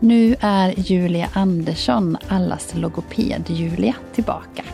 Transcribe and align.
Nu 0.00 0.36
är 0.40 0.74
Julia 0.76 1.28
Andersson, 1.32 2.16
allas 2.28 2.74
logoped-Julia, 2.74 3.94
tillbaka. 4.14 4.64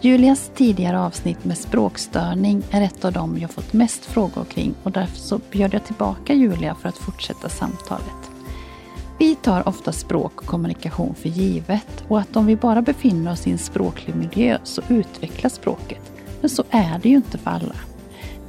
Julias 0.00 0.50
tidigare 0.54 1.00
avsnitt 1.00 1.44
med 1.44 1.58
språkstörning 1.58 2.62
är 2.70 2.82
ett 2.82 3.04
av 3.04 3.12
dem 3.12 3.38
jag 3.38 3.50
fått 3.50 3.72
mest 3.72 4.04
frågor 4.04 4.44
kring 4.44 4.74
och 4.82 4.92
därför 4.92 5.16
så 5.16 5.40
bjöd 5.50 5.74
jag 5.74 5.84
tillbaka 5.84 6.34
Julia 6.34 6.74
för 6.74 6.88
att 6.88 6.98
fortsätta 6.98 7.48
samtalet. 7.48 8.30
Vi 9.18 9.34
tar 9.34 9.68
ofta 9.68 9.92
språk 9.92 10.40
och 10.40 10.46
kommunikation 10.46 11.14
för 11.14 11.28
givet 11.28 12.04
och 12.08 12.20
att 12.20 12.36
om 12.36 12.46
vi 12.46 12.56
bara 12.56 12.82
befinner 12.82 13.32
oss 13.32 13.46
i 13.46 13.50
en 13.50 13.58
språklig 13.58 14.14
miljö 14.14 14.58
så 14.64 14.82
utvecklas 14.88 15.54
språket. 15.54 16.12
Men 16.40 16.50
så 16.50 16.64
är 16.70 16.98
det 17.02 17.08
ju 17.08 17.16
inte 17.16 17.38
för 17.38 17.50
alla. 17.50 17.76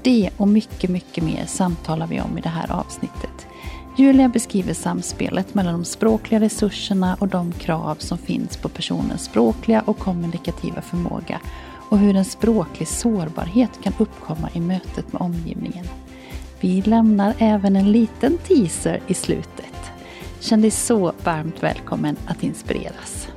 Det 0.01 0.29
och 0.37 0.47
mycket, 0.47 0.89
mycket 0.89 1.23
mer 1.23 1.45
samtalar 1.45 2.07
vi 2.07 2.21
om 2.21 2.37
i 2.37 2.41
det 2.41 2.49
här 2.49 2.71
avsnittet. 2.71 3.32
Julia 3.95 4.29
beskriver 4.29 4.73
samspelet 4.73 5.53
mellan 5.53 5.73
de 5.73 5.85
språkliga 5.85 6.39
resurserna 6.39 7.17
och 7.19 7.27
de 7.27 7.51
krav 7.51 7.95
som 7.95 8.17
finns 8.17 8.57
på 8.57 8.69
personens 8.69 9.23
språkliga 9.23 9.81
och 9.81 9.97
kommunikativa 9.97 10.81
förmåga 10.81 11.41
och 11.89 11.97
hur 11.97 12.15
en 12.15 12.25
språklig 12.25 12.87
sårbarhet 12.87 13.69
kan 13.83 13.93
uppkomma 13.99 14.49
i 14.53 14.59
mötet 14.59 15.13
med 15.13 15.21
omgivningen. 15.21 15.85
Vi 16.61 16.81
lämnar 16.81 17.33
även 17.37 17.75
en 17.75 17.91
liten 17.91 18.37
teaser 18.37 19.01
i 19.07 19.13
slutet. 19.13 19.91
Känn 20.39 20.61
dig 20.61 20.71
så 20.71 21.13
varmt 21.23 21.63
välkommen 21.63 22.17
att 22.27 22.43
inspireras. 22.43 23.27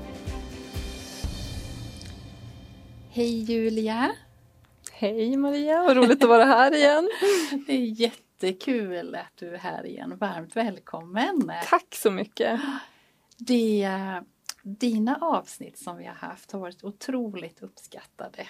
Hej 3.10 3.42
Julia! 3.42 4.10
Hej 4.92 5.36
Maria, 5.36 5.82
vad 5.82 5.96
roligt 5.96 6.22
att 6.22 6.28
vara 6.28 6.44
här 6.44 6.74
igen. 6.74 7.08
Det 7.66 7.72
är 7.72 8.00
jätte 8.00 8.25
jättekul 8.42 9.14
att 9.14 9.36
du 9.36 9.54
är 9.54 9.58
här 9.58 9.86
igen. 9.86 10.16
Varmt 10.18 10.56
välkommen! 10.56 11.52
Tack 11.70 11.94
så 11.94 12.10
mycket! 12.10 12.60
Det, 13.38 13.88
dina 14.62 15.18
avsnitt 15.20 15.78
som 15.78 15.96
vi 15.96 16.04
har 16.04 16.14
haft 16.14 16.52
har 16.52 16.60
varit 16.60 16.84
otroligt 16.84 17.62
uppskattade. 17.62 18.46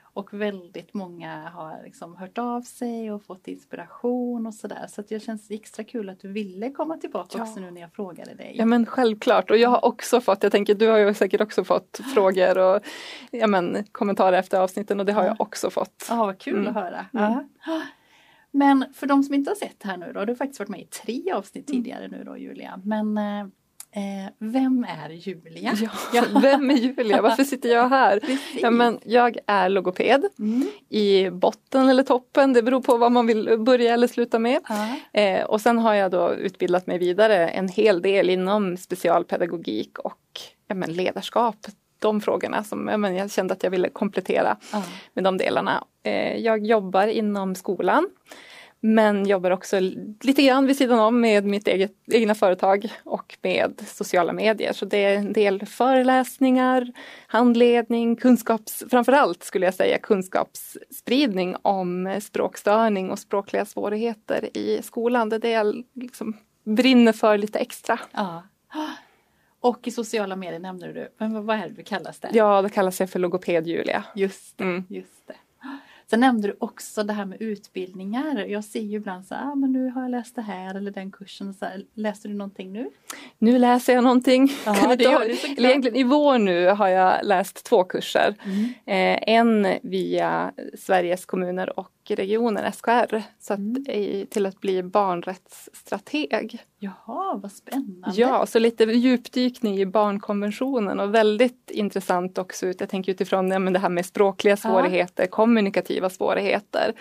Och 0.00 0.34
väldigt 0.34 0.94
många 0.94 1.48
har 1.48 1.82
liksom 1.84 2.16
hört 2.16 2.38
av 2.38 2.62
sig 2.62 3.12
och 3.12 3.24
fått 3.24 3.48
inspiration 3.48 4.46
och 4.46 4.54
sådär. 4.54 4.86
Så 4.88 5.00
att 5.00 5.08
det 5.08 5.20
känns 5.20 5.50
extra 5.50 5.84
kul 5.84 6.08
att 6.08 6.20
du 6.20 6.32
ville 6.32 6.70
komma 6.70 6.96
tillbaka 6.96 7.38
ja. 7.38 7.44
också 7.44 7.60
nu 7.60 7.70
när 7.70 7.80
jag 7.80 7.92
frågade 7.92 8.34
dig. 8.34 8.54
Ja 8.58 8.66
men 8.66 8.86
självklart 8.86 9.50
och 9.50 9.56
jag 9.56 9.68
har 9.68 9.84
också 9.84 10.20
fått, 10.20 10.42
jag 10.42 10.52
tänker 10.52 10.74
du 10.74 10.88
har 10.88 10.98
ju 10.98 11.14
säkert 11.14 11.40
också 11.40 11.64
fått 11.64 12.00
frågor 12.14 12.58
och 12.58 12.82
ja, 13.30 13.46
men, 13.46 13.84
kommentarer 13.92 14.38
efter 14.38 14.60
avsnitten 14.60 15.00
och 15.00 15.06
det 15.06 15.12
har 15.12 15.24
jag 15.24 15.40
också 15.40 15.70
fått. 15.70 16.06
Ja 16.08 16.26
vad 16.26 16.38
kul 16.38 16.54
mm. 16.54 16.68
att 16.68 16.74
höra. 16.74 17.06
Mm. 17.12 17.48
Men 18.50 18.84
för 18.94 19.06
de 19.06 19.22
som 19.22 19.34
inte 19.34 19.50
har 19.50 19.54
sett 19.54 19.82
här 19.82 19.96
nu 19.96 20.12
då, 20.12 20.24
du 20.24 20.32
har 20.32 20.36
faktiskt 20.36 20.60
varit 20.60 20.68
med 20.68 20.80
i 20.80 20.84
tre 20.84 21.32
avsnitt 21.32 21.70
mm. 21.70 21.82
tidigare 21.82 22.08
nu 22.08 22.24
då 22.24 22.36
Julia. 22.36 22.80
Men 22.84 23.18
eh, 23.18 23.40
eh 23.92 24.30
vem 24.38 24.84
är 24.84 25.10
Julia? 25.10 25.74
Ja, 26.12 26.24
vem 26.42 26.70
är 26.70 26.74
Julia? 26.74 27.22
Varför 27.22 27.44
sitter 27.44 27.68
jag 27.68 27.88
här? 27.88 28.20
Ja, 28.60 28.70
men 28.70 28.98
jag 29.04 29.38
är 29.46 29.68
logoped 29.68 30.24
mm. 30.38 30.68
i 30.88 31.30
botten 31.30 31.88
eller 31.88 32.02
toppen, 32.02 32.52
det 32.52 32.62
beror 32.62 32.80
på 32.80 32.96
vad 32.96 33.12
man 33.12 33.26
vill 33.26 33.58
börja 33.58 33.94
eller 33.94 34.06
sluta 34.06 34.38
med. 34.38 34.60
Eh, 35.12 35.44
och 35.44 35.60
sen 35.60 35.78
har 35.78 35.94
jag 35.94 36.10
då 36.10 36.34
utbildat 36.34 36.86
mig 36.86 36.98
vidare 36.98 37.48
en 37.48 37.68
hel 37.68 38.02
del 38.02 38.30
inom 38.30 38.76
specialpedagogik 38.76 39.98
och 39.98 40.40
ja, 40.66 40.74
men 40.74 40.92
ledarskap 40.92 41.56
de 41.98 42.20
frågorna 42.20 42.64
som 42.64 42.78
men, 42.78 43.16
jag 43.16 43.30
kände 43.30 43.54
att 43.54 43.62
jag 43.62 43.70
ville 43.70 43.88
komplettera 43.88 44.56
mm. 44.72 44.84
med 45.14 45.24
de 45.24 45.36
delarna. 45.36 45.84
Eh, 46.02 46.36
jag 46.36 46.66
jobbar 46.66 47.06
inom 47.06 47.54
skolan 47.54 48.08
men 48.80 49.26
jobbar 49.26 49.50
också 49.50 49.80
lite 50.22 50.42
grann 50.42 50.66
vid 50.66 50.76
sidan 50.76 50.98
om 50.98 51.20
med 51.20 51.44
mitt 51.44 51.68
eget, 51.68 51.92
egna 52.12 52.34
företag 52.34 52.92
och 53.04 53.38
med 53.42 53.82
sociala 53.86 54.32
medier. 54.32 54.72
Så 54.72 54.84
det 54.84 55.04
är 55.04 55.16
en 55.16 55.32
del 55.32 55.66
föreläsningar, 55.66 56.92
handledning, 57.26 58.16
kunskaps, 58.16 58.84
framförallt 58.90 59.42
skulle 59.42 59.66
jag 59.66 59.74
säga 59.74 59.98
kunskapsspridning 59.98 61.56
om 61.62 62.20
språkstörning 62.22 63.10
och 63.10 63.18
språkliga 63.18 63.64
svårigheter 63.64 64.56
i 64.56 64.80
skolan. 64.82 65.28
Det 65.28 65.36
är 65.36 65.40
det 65.40 65.50
jag 65.50 65.84
liksom 65.94 66.36
brinner 66.64 67.12
för 67.12 67.38
lite 67.38 67.58
extra. 67.58 68.00
Ja. 68.12 68.42
Och 69.60 69.88
i 69.88 69.90
sociala 69.90 70.36
medier 70.36 70.60
nämnde 70.60 70.92
du, 70.92 71.08
men 71.18 71.46
vad 71.46 71.56
är 71.56 71.68
det 71.68 71.74
du 71.74 71.82
kallas 71.82 72.18
det? 72.18 72.30
Ja, 72.32 72.62
det 72.62 72.68
kallas 72.68 73.00
jag 73.00 73.10
för 73.10 73.18
logoped-Julia. 73.18 74.02
Just 74.14 74.58
det, 74.58 74.64
mm. 74.64 74.84
just 74.88 75.26
det. 75.26 75.34
Sen 76.10 76.20
nämnde 76.20 76.48
du 76.48 76.56
också 76.58 77.02
det 77.02 77.12
här 77.12 77.24
med 77.24 77.42
utbildningar. 77.42 78.44
Jag 78.44 78.64
ser 78.64 78.80
ju 78.80 78.96
ibland 78.96 79.26
så 79.26 79.34
ah, 79.34 79.54
men 79.54 79.72
nu 79.72 79.90
har 79.90 80.02
jag 80.02 80.10
läst 80.10 80.34
det 80.34 80.42
här 80.42 80.74
eller 80.74 80.90
den 80.90 81.10
kursen. 81.10 81.54
Så 81.54 81.64
här, 81.64 81.84
läser 81.94 82.28
du 82.28 82.34
någonting 82.34 82.72
nu? 82.72 82.90
Nu 83.38 83.58
läser 83.58 83.94
jag 83.94 84.04
någonting. 84.04 84.52
Aha, 84.66 84.94
det 84.98 85.04
gör 85.04 85.20
eller 85.56 85.68
egentligen 85.68 85.96
i 85.96 86.04
vår 86.04 86.38
nu 86.38 86.66
har 86.66 86.88
jag 86.88 87.24
läst 87.24 87.64
två 87.64 87.84
kurser. 87.84 88.34
Mm. 88.44 88.64
Eh, 88.64 89.34
en 89.34 89.78
via 89.82 90.52
Sveriges 90.78 91.24
kommuner 91.24 91.78
och 91.78 91.92
regionen, 92.16 92.72
SKR, 92.72 93.22
så 93.40 93.52
att, 93.52 93.58
mm. 93.58 93.84
i, 93.88 94.26
till 94.30 94.46
att 94.46 94.60
bli 94.60 94.82
barnrättsstrateg. 94.82 96.64
Jaha, 96.78 97.40
vad 97.42 97.52
spännande! 97.52 98.10
Ja, 98.14 98.46
så 98.46 98.58
lite 98.58 98.84
djupdykning 98.84 99.78
i 99.78 99.86
barnkonventionen 99.86 101.00
och 101.00 101.14
väldigt 101.14 101.70
intressant 101.70 102.38
också 102.38 102.66
ut, 102.66 102.80
jag 102.80 102.88
tänker 102.88 103.12
utifrån 103.12 103.50
ja, 103.50 103.58
men 103.58 103.72
det 103.72 103.78
här 103.78 103.88
med 103.88 104.06
språkliga 104.06 104.56
svårigheter, 104.56 105.22
ja. 105.22 105.30
kommunikativa 105.30 106.10
svårigheter 106.10 106.92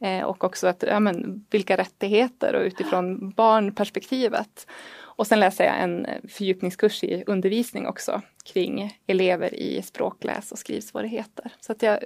eh, 0.00 0.22
och 0.22 0.44
också 0.44 0.66
att, 0.66 0.84
ja, 0.86 1.00
men, 1.00 1.44
vilka 1.50 1.76
rättigheter 1.76 2.54
och 2.54 2.62
utifrån 2.62 3.30
barnperspektivet. 3.30 4.66
Och 5.14 5.26
sen 5.26 5.40
läser 5.40 5.64
jag 5.64 5.80
en 5.80 6.06
fördjupningskurs 6.28 7.04
i 7.04 7.24
undervisning 7.26 7.86
också 7.86 8.22
kring 8.44 8.98
elever 9.06 9.54
i 9.54 9.82
språkläs 9.82 10.52
och 10.52 10.58
skrivsvårigheter. 10.58 11.52
Så 11.60 11.72
att 11.72 11.82
jag, 11.82 11.98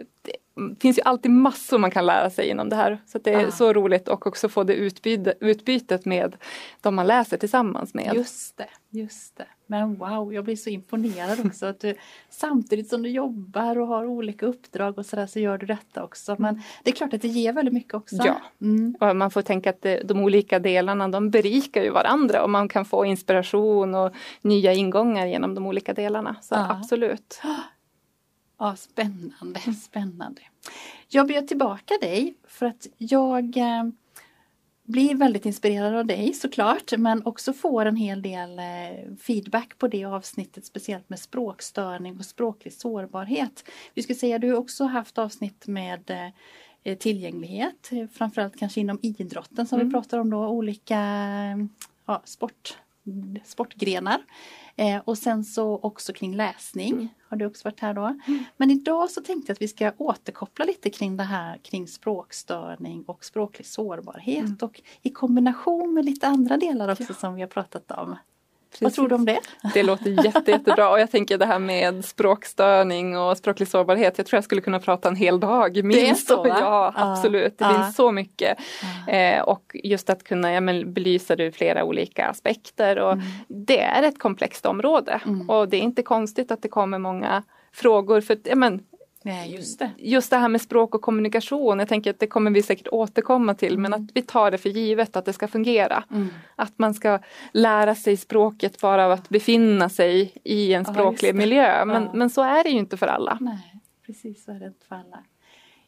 finns 0.81 0.99
ju 0.99 1.03
alltid 1.03 1.31
massor 1.31 1.79
man 1.79 1.91
kan 1.91 2.07
lära 2.07 2.31
sig 2.31 2.49
inom 2.49 2.69
det 2.69 2.77
här. 2.77 2.99
Så 3.07 3.19
det 3.19 3.33
är 3.33 3.47
ah. 3.47 3.51
så 3.51 3.73
roligt 3.73 4.09
och 4.09 4.27
också 4.27 4.49
få 4.49 4.65
det 4.65 4.75
utbyte, 4.75 5.35
utbytet 5.41 6.05
med 6.05 6.37
de 6.81 6.95
man 6.95 7.07
läser 7.07 7.37
tillsammans 7.37 7.95
med. 7.95 8.15
Just 8.15 8.57
det, 8.57 8.69
just 8.91 9.37
det. 9.37 9.47
Men 9.67 9.95
wow, 9.95 10.35
jag 10.35 10.45
blir 10.45 10.57
så 10.57 10.71
imponerad 10.71 11.47
också 11.47 11.67
att 11.67 11.81
du 11.81 11.95
samtidigt 12.31 12.89
som 12.89 13.03
du 13.03 13.09
jobbar 13.09 13.79
och 13.79 13.87
har 13.87 14.07
olika 14.07 14.47
uppdrag 14.47 14.99
och 14.99 15.07
sådär 15.07 15.27
så 15.27 15.41
gör 15.41 15.59
du 15.59 15.67
detta 15.67 16.05
också. 16.05 16.37
Men 16.39 16.63
det 16.83 16.91
är 16.91 16.95
klart 16.95 17.15
att 17.15 17.23
det 17.23 17.29
ger 17.29 17.53
väldigt 17.53 17.75
mycket 17.75 17.95
också. 17.95 18.17
Ja, 18.25 18.41
mm. 18.61 18.97
och 19.01 19.17
man 19.17 19.31
får 19.31 19.43
tänka 19.43 19.71
att 19.71 19.83
det, 19.83 20.03
de 20.05 20.21
olika 20.21 20.59
delarna 20.59 21.09
de 21.09 21.31
berikar 21.31 21.83
ju 21.83 21.91
varandra 21.91 22.43
och 22.43 22.51
man 22.51 22.69
kan 22.69 22.85
få 22.85 23.05
inspiration 23.05 23.95
och 23.95 24.15
nya 24.43 24.73
ingångar 24.73 25.27
genom 25.27 25.55
de 25.55 25.67
olika 25.67 25.95
delarna. 25.95 26.37
Så 26.43 26.55
ja. 26.55 26.71
absolut. 26.71 27.41
Ja, 28.59 28.77
spännande, 28.77 29.61
spännande. 29.83 30.43
Jag 31.09 31.27
bjöd 31.27 31.49
tillbaka 31.49 31.95
dig 32.01 32.35
för 32.49 32.67
att 32.67 32.87
jag 32.99 33.57
eh, 33.57 33.85
blir 34.83 35.15
väldigt 35.15 35.47
inspirerad 35.47 35.95
av 35.95 36.07
dig 36.07 36.33
såklart 36.33 36.93
men 36.99 37.27
också 37.27 37.53
får 37.53 37.87
en 37.87 37.97
hel 37.97 38.23
del 38.23 38.59
eh, 38.59 39.17
feedback 39.21 39.79
på 39.79 39.89
det 39.89 40.05
avsnittet 40.05 40.67
speciellt 40.67 41.09
med 41.09 41.19
språkstörning 41.19 42.19
och 42.19 42.25
språklig 42.25 42.73
sårbarhet. 42.73 43.65
Vi 43.95 44.03
ska 44.03 44.15
säga 44.15 44.39
du 44.39 44.51
har 44.51 44.59
också 44.59 44.85
haft 44.85 45.19
avsnitt 45.19 45.67
med 45.67 46.33
eh, 46.85 46.99
tillgänglighet 46.99 47.91
framförallt 48.13 48.59
kanske 48.59 48.81
inom 48.81 48.99
idrotten 49.03 49.67
som 49.67 49.81
mm. 49.81 49.89
vi 49.89 49.93
pratar 49.95 50.19
om 50.19 50.31
då 50.31 50.47
olika 50.47 50.99
ja, 52.07 52.23
sport, 52.25 52.79
sportgrenar. 53.45 54.25
Och 55.05 55.19
sen 55.19 55.45
så 55.45 55.79
också 55.79 56.13
kring 56.13 56.37
läsning 56.37 57.15
har 57.29 57.37
du 57.37 57.47
också 57.47 57.69
varit 57.69 57.81
här 57.81 57.95
då. 57.95 58.03
Mm. 58.03 58.45
Men 58.57 58.71
idag 58.71 59.11
så 59.11 59.21
tänkte 59.21 59.51
jag 59.51 59.55
att 59.55 59.63
vi 59.63 59.69
ska 59.69 59.93
återkoppla 59.97 60.65
lite 60.65 60.91
kring 60.91 61.17
det 61.17 61.25
här 61.25 61.59
kring 61.59 61.89
språkstörning 61.89 63.05
och 63.07 63.25
språklig 63.25 63.67
sårbarhet 63.67 64.45
mm. 64.45 64.59
och 64.61 64.83
i 65.03 65.11
kombination 65.11 65.95
med 65.95 66.05
lite 66.05 66.27
andra 66.27 66.57
delar 66.57 66.89
också 66.89 67.05
ja. 67.09 67.15
som 67.15 67.35
vi 67.35 67.41
har 67.41 67.49
pratat 67.49 67.91
om. 67.91 68.17
Precis. 68.71 68.83
Vad 68.83 68.95
tror 68.95 69.09
du 69.09 69.15
om 69.15 69.25
det? 69.25 69.39
Det 69.75 69.83
låter 69.83 70.25
jätte, 70.25 70.51
jättebra 70.51 70.91
och 70.91 71.01
jag 71.01 71.11
tänker 71.11 71.39
det 71.39 71.47
här 71.47 71.59
med 71.59 72.05
språkstörning 72.05 73.19
och 73.19 73.37
språklig 73.37 73.69
sårbarhet. 73.69 74.19
Jag 74.19 74.27
tror 74.27 74.37
jag 74.37 74.45
skulle 74.45 74.61
kunna 74.61 74.79
prata 74.79 75.09
en 75.09 75.17
hel 75.17 75.41
dag 75.41 75.85
minst. 75.85 76.29
Så, 76.29 76.47
ja, 76.49 76.93
absolut. 76.97 77.59
Det 77.59 77.65
ja. 77.65 77.75
finns 77.75 77.97
så 77.97 78.13
mycket. 78.13 78.59
Ja. 79.07 79.13
Eh, 79.13 79.43
och 79.43 79.77
just 79.85 80.11
att 80.11 80.25
kunna 80.25 80.53
ja, 80.53 80.61
men, 80.61 80.93
belysa 80.93 81.37
det 81.37 81.45
ur 81.45 81.51
flera 81.51 81.85
olika 81.85 82.27
aspekter. 82.27 82.99
Och 82.99 83.13
mm. 83.13 83.25
Det 83.49 83.81
är 83.81 84.03
ett 84.03 84.19
komplext 84.19 84.67
område 84.67 85.21
mm. 85.25 85.51
och 85.51 85.69
det 85.69 85.77
är 85.77 85.83
inte 85.83 86.03
konstigt 86.03 86.51
att 86.51 86.63
det 86.63 86.69
kommer 86.69 86.99
många 86.99 87.43
frågor. 87.73 88.21
För 88.21 88.39
ja, 88.45 88.57
men, 88.57 88.81
Nej, 89.27 89.55
just, 89.55 89.79
det. 89.79 89.91
just 89.99 90.31
det 90.31 90.37
här 90.37 90.49
med 90.49 90.61
språk 90.61 90.95
och 90.95 91.03
kommunikation, 91.03 91.79
jag 91.79 91.89
tänker 91.89 92.11
att 92.11 92.19
det 92.19 92.27
kommer 92.27 92.51
vi 92.51 92.63
säkert 92.63 92.89
återkomma 92.89 93.55
till 93.55 93.75
mm. 93.75 93.83
men 93.83 93.95
att 93.95 94.11
vi 94.15 94.23
tar 94.23 94.51
det 94.51 94.59
för 94.59 94.69
givet 94.69 95.17
att 95.17 95.25
det 95.25 95.33
ska 95.33 95.49
fungera. 95.49 96.05
Mm. 96.11 96.29
Att 96.57 96.79
man 96.79 96.95
ska 96.95 97.19
lära 97.53 97.95
sig 97.95 98.17
språket 98.17 98.81
bara 98.81 99.05
av 99.05 99.13
att 99.13 99.29
befinna 99.29 99.89
sig 99.89 100.33
i 100.45 100.75
en 100.75 100.85
språklig 100.85 101.29
ja, 101.29 101.35
miljö. 101.35 101.85
Men, 101.85 102.03
ja. 102.03 102.11
men 102.15 102.31
så 102.31 102.43
är 102.43 102.65
det 102.65 102.71
ju 102.71 102.79
inte 102.79 102.97
för 102.97 103.07
alla. 103.07 103.39
Nej, 103.41 103.81
precis 104.07 104.45
så 104.45 104.53
är 104.53 104.61
det 104.61 104.67
inte 104.67 104.87
för 104.87 104.95
alla. 104.95 105.25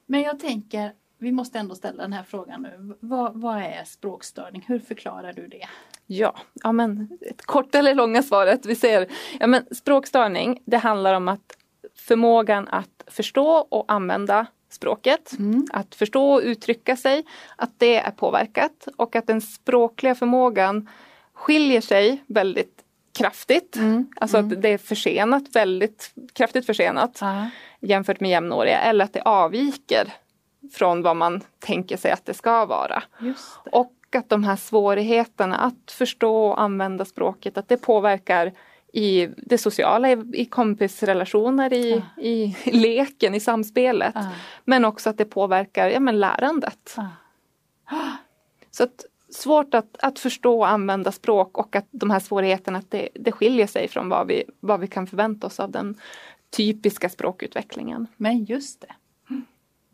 Men 0.07 0.23
jag 0.23 0.41
tänker, 0.41 0.93
vi 1.19 1.33
måste 1.33 1.59
ändå 1.59 1.75
ställa 1.75 2.03
den 2.03 2.13
här 2.13 2.23
frågan 2.23 2.63
nu. 2.63 2.97
Vad, 3.01 3.41
vad 3.41 3.57
är 3.59 3.85
språkstörning? 3.85 4.65
Hur 4.69 4.79
förklarar 4.79 5.33
du 5.33 5.47
det? 5.47 5.69
Ja, 6.07 6.37
ja 6.63 6.73
men 6.73 7.19
ett 7.21 7.47
kort 7.47 7.75
eller 7.75 7.95
långa 7.95 8.23
svaret. 8.23 8.67
Vi 8.67 8.75
ser, 8.75 9.07
ja 9.41 9.47
men 9.47 9.67
språkstörning, 9.71 10.63
det 10.65 10.77
handlar 10.77 11.15
om 11.15 11.29
att 11.29 11.58
förmågan 11.99 12.69
att 12.69 13.05
förstå 13.07 13.49
och 13.49 13.85
använda 13.89 14.47
språket, 14.71 15.33
mm. 15.39 15.67
att 15.73 15.95
förstå 15.95 16.33
och 16.33 16.41
uttrycka 16.45 16.97
sig, 16.97 17.25
att 17.57 17.71
det 17.79 17.97
är 17.97 18.11
påverkat 18.11 18.89
och 18.97 19.17
att 19.17 19.27
den 19.27 19.41
språkliga 19.41 20.15
förmågan 20.15 20.89
skiljer 21.33 21.81
sig 21.81 22.25
väldigt 22.27 22.85
kraftigt. 23.19 23.77
Mm. 23.77 24.07
Alltså 24.17 24.39
mm. 24.39 24.53
att 24.53 24.63
det 24.63 24.69
är 24.69 24.79
försenat, 24.79 25.43
väldigt 25.53 26.15
kraftigt 26.33 26.67
försenat 26.67 27.23
uh. 27.23 27.47
jämfört 27.81 28.21
med 28.21 28.31
jämnåriga 28.31 28.81
eller 28.81 29.05
att 29.05 29.13
det 29.13 29.23
avviker 29.23 30.13
från 30.73 31.03
vad 31.03 31.17
man 31.17 31.41
tänker 31.59 31.97
sig 31.97 32.11
att 32.11 32.27
det 32.27 32.35
ska 32.35 32.65
vara. 32.65 33.03
Det. 33.19 33.35
Och 33.73 33.95
att 34.17 34.29
de 34.29 34.45
här 34.45 34.57
svårigheterna 34.57 35.57
att 35.57 35.91
förstå 35.91 36.47
och 36.47 36.61
använda 36.61 37.05
språket, 37.05 37.59
att 37.59 37.69
det 37.69 37.77
påverkar 37.77 38.53
i 38.93 39.29
det 39.37 39.59
sociala, 39.59 40.11
i, 40.13 40.45
kompisrelationer, 40.45 41.73
i, 41.73 41.91
ja. 41.91 42.23
i 42.23 42.57
leken, 42.65 43.35
i 43.35 43.41
samspelet. 43.41 44.15
Ja. 44.15 44.29
Men 44.65 44.85
också 44.85 45.11
att 45.11 45.19
det 45.19 45.25
påverkar 45.25 45.89
ja, 45.89 46.01
men 46.01 46.21
lärandet. 46.21 46.95
Ja. 46.97 47.09
Så 48.71 48.85
att, 48.85 49.05
svårt 49.31 49.75
att, 49.75 49.97
att 49.99 50.19
förstå 50.19 50.59
och 50.59 50.69
använda 50.69 51.13
språk 51.13 51.59
och 51.59 51.77
att 51.77 51.87
de 51.91 52.11
här 52.11 52.21
svårigheterna 52.21 52.79
att 52.79 52.91
det, 52.91 53.09
det 53.15 53.33
skiljer 53.33 53.67
sig 53.67 53.89
från 53.89 54.09
vad 54.09 54.27
vi, 54.27 54.45
vad 54.61 54.81
vi 54.81 54.87
kan 54.87 55.07
förvänta 55.07 55.47
oss 55.47 55.61
av 55.61 55.71
den 55.71 55.95
typiska 56.51 57.09
språkutvecklingen. 57.09 58.07
Men 58.17 58.45
just 58.45 58.81
det. 58.81 58.95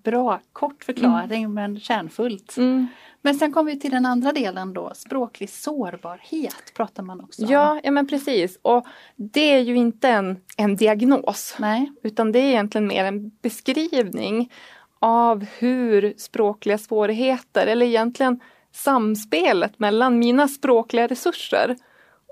Bra, 0.03 0.41
kort 0.53 0.85
förklaring 0.85 1.43
mm. 1.43 1.55
men 1.55 1.81
kärnfullt. 1.81 2.57
Mm. 2.57 2.87
Men 3.25 3.35
sen 3.35 3.53
kommer 3.53 3.73
vi 3.73 3.81
till 3.81 3.91
den 3.91 4.07
andra 4.07 4.33
delen 4.33 4.75
då, 4.75 4.93
språklig 4.95 5.51
sårbarhet 5.51 6.75
pratar 6.75 7.03
man 7.03 7.21
också 7.21 7.43
om. 7.43 7.49
Ja, 7.51 7.81
ja 7.83 7.91
men 7.91 8.07
precis. 8.07 8.59
Och 8.63 8.87
det 9.17 9.41
är 9.41 9.61
ju 9.61 9.77
inte 9.77 10.09
en, 10.09 10.41
en 10.57 10.77
diagnos. 10.77 11.57
Nej. 11.59 11.93
Utan 12.03 12.33
det 12.33 12.39
är 12.39 12.49
egentligen 12.49 12.87
mer 12.87 13.05
en 13.05 13.31
beskrivning 13.43 14.53
av 14.99 15.45
hur 15.59 16.15
språkliga 16.17 16.79
svårigheter, 16.79 17.67
eller 17.67 17.87
egentligen 17.87 18.41
samspelet 18.73 19.79
mellan 19.79 20.19
mina 20.19 20.49
språkliga 20.49 21.07
resurser 21.07 21.77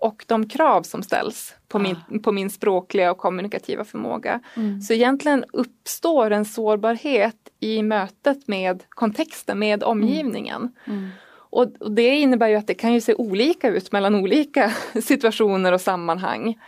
och 0.02 0.25
de 0.28 0.49
krav 0.49 0.82
som 0.82 1.02
ställs 1.02 1.54
på, 1.69 1.78
min, 1.78 1.96
ah. 1.96 2.19
på 2.22 2.32
min 2.32 2.50
språkliga 2.50 3.10
och 3.10 3.19
kommunikativa 3.19 3.84
förmåga. 3.84 4.40
Mm. 4.56 4.81
Så 4.81 4.93
egentligen 4.93 5.44
uppstår 5.52 6.31
en 6.31 6.44
sårbarhet 6.44 7.37
i 7.60 7.82
mötet 7.82 8.49
med 8.49 8.82
kontexten, 8.88 9.58
med 9.58 9.82
omgivningen. 9.82 10.72
Mm. 10.87 10.99
Mm. 10.99 11.10
Och, 11.32 11.66
och, 11.81 11.93
det 11.93 12.08
innebär 12.08 12.49
ju 12.49 12.56
att 12.56 12.66
det 12.66 12.75
kan 12.75 12.93
ju 12.93 13.00
se 13.00 13.14
olika 13.14 13.69
ut 13.69 13.93
mellan 13.93 14.14
olika 14.14 14.72
situationer 15.02 15.72
och 15.72 15.81
sammanhang. 15.81 16.58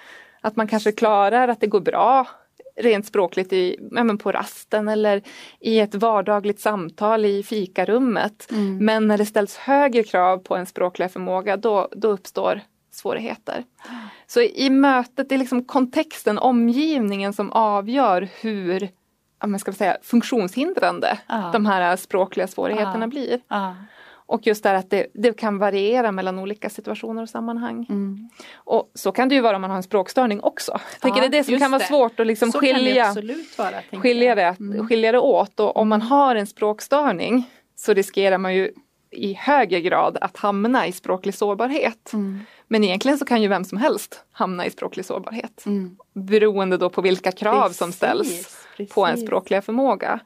Att 0.41 0.57
man 0.57 0.69
kanske 0.69 0.93
klarar 0.93 1.49
att 1.49 1.61
det 1.61 1.67
går 1.67 1.81
bra 1.81 2.27
rent 2.77 3.07
språkligt 3.07 3.53
i, 3.53 3.77
ja, 3.91 4.17
på 4.23 4.33
rasten 4.33 4.89
eller 4.89 5.23
i 5.61 5.81
ett 5.81 5.95
vardagligt 5.95 6.61
samtal 6.61 7.25
i 7.25 7.43
fikarummet. 7.43 8.51
Mm. 8.51 8.85
Men 8.85 9.09
när 9.09 9.19
det 9.19 9.27
ställs 9.27 9.57
högre 9.57 10.03
krav 10.03 10.39
på 10.39 10.57
en 10.57 10.67
språklig 10.67 11.11
förmåga 11.11 11.57
då, 11.57 11.89
då 11.93 12.09
uppstår 12.09 12.61
svårigheter. 12.95 13.65
Så 14.27 14.41
i 14.43 14.71
mötet, 14.71 15.29
det 15.29 15.35
är 15.35 15.39
liksom 15.39 15.65
kontexten, 15.65 16.39
omgivningen 16.39 17.33
som 17.33 17.53
avgör 17.53 18.29
hur 18.41 18.89
man 19.47 19.61
ska 19.61 19.73
säga, 19.73 19.97
funktionshindrande 20.03 21.19
ah. 21.27 21.53
de 21.53 21.67
här 21.67 21.97
språkliga 21.97 22.47
svårigheterna 22.47 23.05
ah. 23.05 23.09
blir. 23.09 23.41
Ah. 23.49 23.73
Och 24.27 24.47
just 24.47 24.63
det 24.63 24.77
att 24.77 24.91
det, 24.91 25.07
det, 25.15 25.33
kan 25.33 25.59
variera 25.59 26.13
mellan 26.13 26.39
olika 26.39 26.71
situationer 26.71 27.23
och 27.23 27.29
sammanhang. 27.29 27.87
Mm. 27.89 28.29
Och 28.55 28.91
så 28.95 29.13
kan 29.13 29.29
det 29.29 29.35
ju 29.35 29.41
vara 29.41 29.57
om 29.57 29.61
man 29.61 29.71
har 29.71 29.77
en 29.77 29.83
språkstörning 29.83 30.41
också. 30.43 30.81
Tänker 31.01 31.21
det 31.21 31.27
är 31.27 31.31
det 31.31 31.45
som 31.45 31.59
kan 31.59 31.71
vara 31.71 31.79
det. 31.79 31.85
svårt 31.85 32.21
att 32.21 32.27
liksom 32.27 32.53
skilja, 32.53 33.15
det 33.15 33.59
vara, 33.59 34.03
skilja, 34.03 34.35
det, 34.35 34.57
mm. 34.61 34.89
skilja 34.89 35.13
det 35.13 35.19
åt. 35.19 35.61
Och 35.61 35.77
om 35.77 35.89
man 35.89 36.03
har 36.03 36.37
en 36.37 36.47
språkstörning 36.47 37.51
så 37.77 37.95
riskerar 37.95 38.39
man 38.39 38.55
ju 38.55 38.73
i 39.15 39.35
högre 39.35 39.81
grad 39.81 40.19
att 40.21 40.37
hamna 40.37 40.87
i 40.87 40.93
språklig 40.93 41.35
sårbarhet. 41.35 42.13
Mm. 42.13 42.41
Men 42.69 42.85
egentligen 42.85 43.19
så 43.19 43.25
kan 43.25 43.43
ju 43.43 43.49
vem 43.49 43.65
som 43.65 43.79
helst 43.79 44.25
hamna 44.33 44.67
i 44.67 44.71
språklig 44.71 45.07
sårbarhet. 45.07 45.67
Mm. 45.67 45.97
Beroende 46.13 46.77
då 46.77 46.91
på 46.91 47.03
vilka 47.03 47.33
krav 47.33 47.63
precis, 47.63 47.79
som 47.79 47.93
ställs 47.93 48.67
precis. 48.77 48.95
på 48.95 49.07
en 49.07 49.19
språkliga 49.19 49.63
förmåga. 49.63 50.21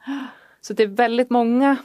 Så 0.61 0.73
det 0.73 0.83
är 0.83 0.87
väldigt 0.87 1.29
många 1.29 1.77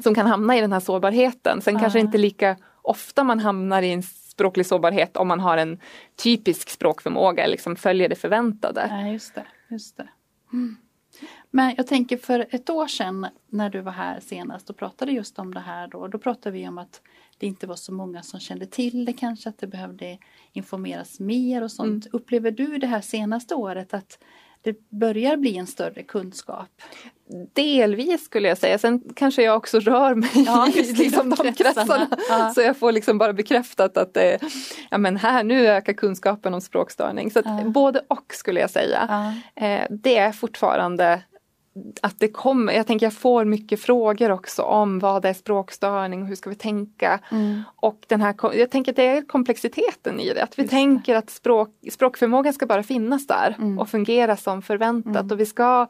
som 0.00 0.14
kan 0.14 0.26
hamna 0.26 0.58
i 0.58 0.60
den 0.60 0.72
här 0.72 0.80
sårbarheten. 0.80 1.62
Sen 1.62 1.76
ah. 1.76 1.80
kanske 1.80 2.00
inte 2.00 2.18
lika 2.18 2.56
ofta 2.82 3.24
man 3.24 3.38
hamnar 3.38 3.82
i 3.82 3.92
en 3.92 4.02
språklig 4.02 4.66
sårbarhet 4.66 5.16
om 5.16 5.28
man 5.28 5.40
har 5.40 5.56
en 5.56 5.78
typisk 6.16 6.70
språkförmåga, 6.70 7.46
liksom 7.46 7.76
följer 7.76 8.08
det 8.08 8.16
förväntade. 8.16 8.86
Nej, 8.90 9.12
just 9.12 9.34
det. 9.34 9.44
Just 9.68 9.96
det. 9.96 10.08
Mm. 10.52 10.76
Men 11.50 11.74
jag 11.76 11.86
tänker 11.86 12.16
för 12.16 12.46
ett 12.50 12.70
år 12.70 12.86
sedan 12.86 13.26
när 13.48 13.70
du 13.70 13.80
var 13.80 13.92
här 13.92 14.20
senast 14.20 14.70
och 14.70 14.76
pratade 14.76 15.12
just 15.12 15.38
om 15.38 15.54
det 15.54 15.60
här 15.60 15.88
då. 15.88 16.08
Då 16.08 16.18
pratade 16.18 16.58
vi 16.58 16.68
om 16.68 16.78
att 16.78 17.00
det 17.38 17.46
inte 17.46 17.66
var 17.66 17.76
så 17.76 17.92
många 17.92 18.22
som 18.22 18.40
kände 18.40 18.66
till 18.66 19.04
det 19.04 19.12
kanske, 19.12 19.48
att 19.48 19.58
det 19.58 19.66
behövde 19.66 20.18
informeras 20.52 21.20
mer 21.20 21.62
och 21.62 21.72
sånt. 21.72 22.06
Mm. 22.06 22.10
Upplever 22.12 22.50
du 22.50 22.78
det 22.78 22.86
här 22.86 23.00
senaste 23.00 23.54
året 23.54 23.94
att 23.94 24.18
det 24.62 24.90
börjar 24.90 25.36
bli 25.36 25.56
en 25.56 25.66
större 25.66 26.02
kunskap? 26.02 26.68
Delvis 27.52 28.24
skulle 28.24 28.48
jag 28.48 28.58
säga, 28.58 28.78
sen 28.78 29.02
kanske 29.16 29.42
jag 29.42 29.56
också 29.56 29.80
rör 29.80 30.14
mig 30.14 30.30
ja, 30.34 30.68
i 30.74 30.92
liksom 30.92 31.30
de 31.30 31.52
kretsarna. 31.52 32.08
Ja. 32.28 32.52
Så 32.54 32.60
jag 32.60 32.76
får 32.76 32.92
liksom 32.92 33.18
bara 33.18 33.32
bekräftat 33.32 33.96
att 33.96 34.14
det, 34.14 34.38
ja 34.90 34.98
men 34.98 35.16
här 35.16 35.44
nu 35.44 35.66
ökar 35.66 35.92
kunskapen 35.92 36.54
om 36.54 36.60
språkstörning. 36.60 37.30
Så 37.30 37.42
ja. 37.44 37.62
både 37.64 38.02
och 38.08 38.34
skulle 38.34 38.60
jag 38.60 38.70
säga. 38.70 39.34
Eh, 39.54 39.86
det 39.90 40.18
är 40.18 40.32
fortfarande 40.32 41.22
att 42.00 42.18
det 42.18 42.28
kommer, 42.28 42.72
jag 42.72 42.86
tänker 42.86 43.06
jag 43.06 43.12
får 43.12 43.44
mycket 43.44 43.80
frågor 43.80 44.30
också 44.30 44.62
om 44.62 44.98
vad 44.98 45.24
är 45.24 45.32
språkstörning 45.32 46.22
och 46.22 46.28
hur 46.28 46.34
ska 46.34 46.50
vi 46.50 46.56
tänka. 46.56 47.20
Mm. 47.30 47.62
Och 47.76 48.04
den 48.06 48.20
här, 48.20 48.34
jag 48.54 48.70
tänker 48.70 48.92
att 48.92 48.96
det 48.96 49.06
är 49.06 49.22
komplexiteten 49.22 50.20
i 50.20 50.34
det, 50.34 50.42
att 50.42 50.58
vi 50.58 50.62
Just 50.62 50.70
tänker 50.70 51.12
det. 51.12 51.18
att 51.18 51.30
språk, 51.30 51.68
språkförmågan 51.90 52.52
ska 52.52 52.66
bara 52.66 52.82
finnas 52.82 53.26
där 53.26 53.56
mm. 53.58 53.78
och 53.78 53.88
fungera 53.88 54.36
som 54.36 54.62
förväntat 54.62 55.22
mm. 55.22 55.30
och 55.30 55.40
vi 55.40 55.46
ska 55.46 55.86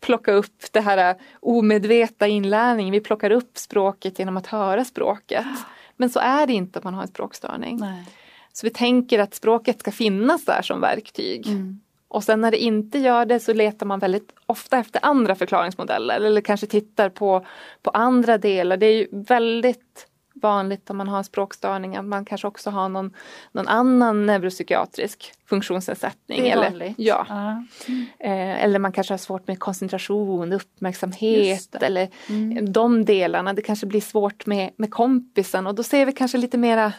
plocka 0.00 0.32
upp 0.32 0.72
det 0.72 0.80
här 0.80 1.14
omedvetna 1.40 2.26
inlärningen, 2.26 2.92
vi 2.92 3.00
plockar 3.00 3.30
upp 3.30 3.58
språket 3.58 4.18
genom 4.18 4.36
att 4.36 4.46
höra 4.46 4.84
språket. 4.84 5.46
Men 5.96 6.10
så 6.10 6.18
är 6.18 6.46
det 6.46 6.52
inte 6.52 6.78
om 6.78 6.82
man 6.84 6.94
har 6.94 7.02
en 7.02 7.08
språkstörning. 7.08 7.76
Nej. 7.80 8.04
Så 8.52 8.66
vi 8.66 8.70
tänker 8.70 9.18
att 9.18 9.34
språket 9.34 9.80
ska 9.80 9.92
finnas 9.92 10.44
där 10.44 10.62
som 10.62 10.80
verktyg. 10.80 11.46
Mm. 11.46 11.80
Och 12.08 12.24
sen 12.24 12.40
när 12.40 12.50
det 12.50 12.58
inte 12.58 12.98
gör 12.98 13.26
det 13.26 13.40
så 13.40 13.52
letar 13.52 13.86
man 13.86 13.98
väldigt 13.98 14.32
ofta 14.46 14.78
efter 14.78 15.00
andra 15.04 15.34
förklaringsmodeller 15.34 16.20
eller 16.20 16.40
kanske 16.40 16.66
tittar 16.66 17.08
på, 17.08 17.46
på 17.82 17.90
andra 17.90 18.38
delar. 18.38 18.76
Det 18.76 18.86
är 18.86 18.96
ju 18.96 19.08
väldigt 19.12 20.06
vanligt 20.42 20.90
om 20.90 20.96
man 20.96 21.08
har 21.08 21.18
en 21.18 21.24
språkstörning 21.24 21.96
att 21.96 22.04
man 22.04 22.24
kanske 22.24 22.46
också 22.46 22.70
har 22.70 22.88
någon, 22.88 23.14
någon 23.52 23.68
annan 23.68 24.26
neuropsykiatrisk 24.26 25.32
funktionsnedsättning. 25.46 26.42
Det 26.42 26.50
är 26.50 26.52
eller, 26.52 26.70
vanligt. 26.70 26.94
Ja. 26.98 27.26
Mm. 27.88 28.06
Eh, 28.18 28.64
eller 28.64 28.78
man 28.78 28.92
kanske 28.92 29.12
har 29.12 29.18
svårt 29.18 29.46
med 29.46 29.58
koncentration, 29.58 30.52
uppmärksamhet 30.52 31.74
eller 31.82 32.08
mm. 32.28 32.72
de 32.72 33.04
delarna. 33.04 33.52
Det 33.52 33.62
kanske 33.62 33.86
blir 33.86 34.00
svårt 34.00 34.46
med, 34.46 34.70
med 34.76 34.90
kompisen 34.90 35.66
och 35.66 35.74
då 35.74 35.82
ser 35.82 36.06
vi 36.06 36.12
kanske 36.12 36.38
lite 36.38 36.58
mera 36.58 36.92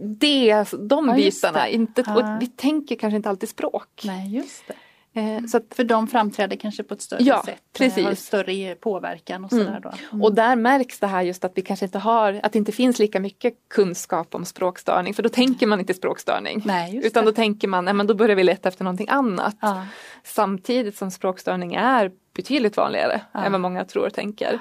det, 0.00 0.64
de 0.78 1.08
ja, 1.08 1.14
bitarna. 1.14 1.68
Inte, 1.68 2.00
och 2.00 2.42
vi 2.42 2.46
tänker 2.46 2.96
kanske 2.96 3.16
inte 3.16 3.28
alltid 3.28 3.48
språk. 3.48 4.02
Nej, 4.04 4.36
just 4.36 4.62
det. 4.66 4.74
Eh, 5.12 5.44
så 5.46 5.56
att, 5.56 5.64
för 5.70 5.84
de 5.84 6.06
framträder 6.06 6.56
kanske 6.56 6.82
på 6.82 6.94
ett 6.94 7.02
större 7.02 7.22
ja, 7.22 7.42
sätt, 7.44 7.62
precis. 7.78 8.04
har 8.04 8.14
större 8.14 8.74
påverkan 8.74 9.44
och 9.44 9.50
sådär 9.50 9.80
då. 9.82 9.92
Mm. 10.12 10.22
Och 10.22 10.34
där 10.34 10.56
märks 10.56 10.98
det 10.98 11.06
här 11.06 11.22
just 11.22 11.44
att 11.44 11.52
vi 11.54 11.62
kanske 11.62 11.86
inte 11.86 11.98
har, 11.98 12.40
att 12.42 12.52
det 12.52 12.58
inte 12.58 12.72
finns 12.72 12.98
lika 12.98 13.20
mycket 13.20 13.54
kunskap 13.68 14.34
om 14.34 14.44
språkstörning 14.44 15.14
för 15.14 15.22
då 15.22 15.28
tänker 15.28 15.66
man 15.66 15.80
inte 15.80 15.94
språkstörning. 15.94 16.62
Nej, 16.64 17.00
utan 17.04 17.24
då 17.24 17.32
tänker 17.32 17.68
man, 17.68 17.84
nej 17.84 17.94
men 17.94 18.06
då 18.06 18.14
börjar 18.14 18.36
vi 18.36 18.44
leta 18.44 18.68
efter 18.68 18.84
någonting 18.84 19.08
annat. 19.10 19.56
Ja. 19.60 19.86
Samtidigt 20.24 20.96
som 20.96 21.10
språkstörning 21.10 21.74
är 21.74 22.10
betydligt 22.34 22.76
vanligare 22.76 23.20
ja. 23.32 23.44
än 23.44 23.52
vad 23.52 23.60
många 23.60 23.84
tror 23.84 24.06
och 24.06 24.14
tänker. 24.14 24.60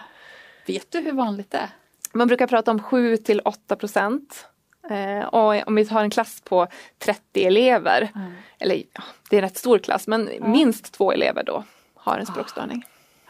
Vet 0.67 0.91
du 0.91 0.99
hur 0.99 1.11
vanligt 1.11 1.51
det 1.51 1.57
är? 1.57 1.69
Man 2.13 2.27
brukar 2.27 2.47
prata 2.47 2.71
om 2.71 2.83
7 2.83 3.17
till 3.17 3.41
8 3.45 3.75
procent. 3.75 4.45
Eh, 4.89 5.25
och 5.25 5.67
om 5.67 5.75
vi 5.75 5.83
har 5.83 6.03
en 6.03 6.09
klass 6.09 6.41
på 6.41 6.67
30 6.97 7.45
elever, 7.45 8.11
mm. 8.15 8.31
eller 8.59 8.75
ja, 8.75 9.03
det 9.29 9.35
är 9.35 9.41
en 9.41 9.49
rätt 9.49 9.57
stor 9.57 9.79
klass, 9.79 10.07
men 10.07 10.27
mm. 10.27 10.51
minst 10.51 10.93
två 10.93 11.11
elever 11.11 11.43
då 11.43 11.63
har 11.95 12.17
en 12.17 12.25
språkstörning. 12.25 12.83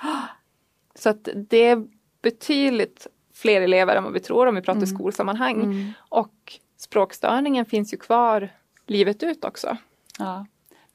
Oh. 0.03 0.05
Så 0.95 1.09
att 1.09 1.29
det 1.35 1.65
är 1.65 1.87
betydligt 2.21 3.07
fler 3.33 3.61
elever 3.61 3.95
än 3.95 4.03
vad 4.03 4.13
vi 4.13 4.19
tror 4.19 4.47
om 4.47 4.55
vi 4.55 4.61
pratar 4.61 4.77
mm. 4.77 4.87
skolsammanhang. 4.87 5.63
Mm. 5.63 5.91
Och 6.09 6.59
språkstörningen 6.77 7.65
finns 7.65 7.93
ju 7.93 7.97
kvar 7.97 8.49
livet 8.87 9.23
ut 9.23 9.45
också. 9.45 9.77
Ja. 10.19 10.45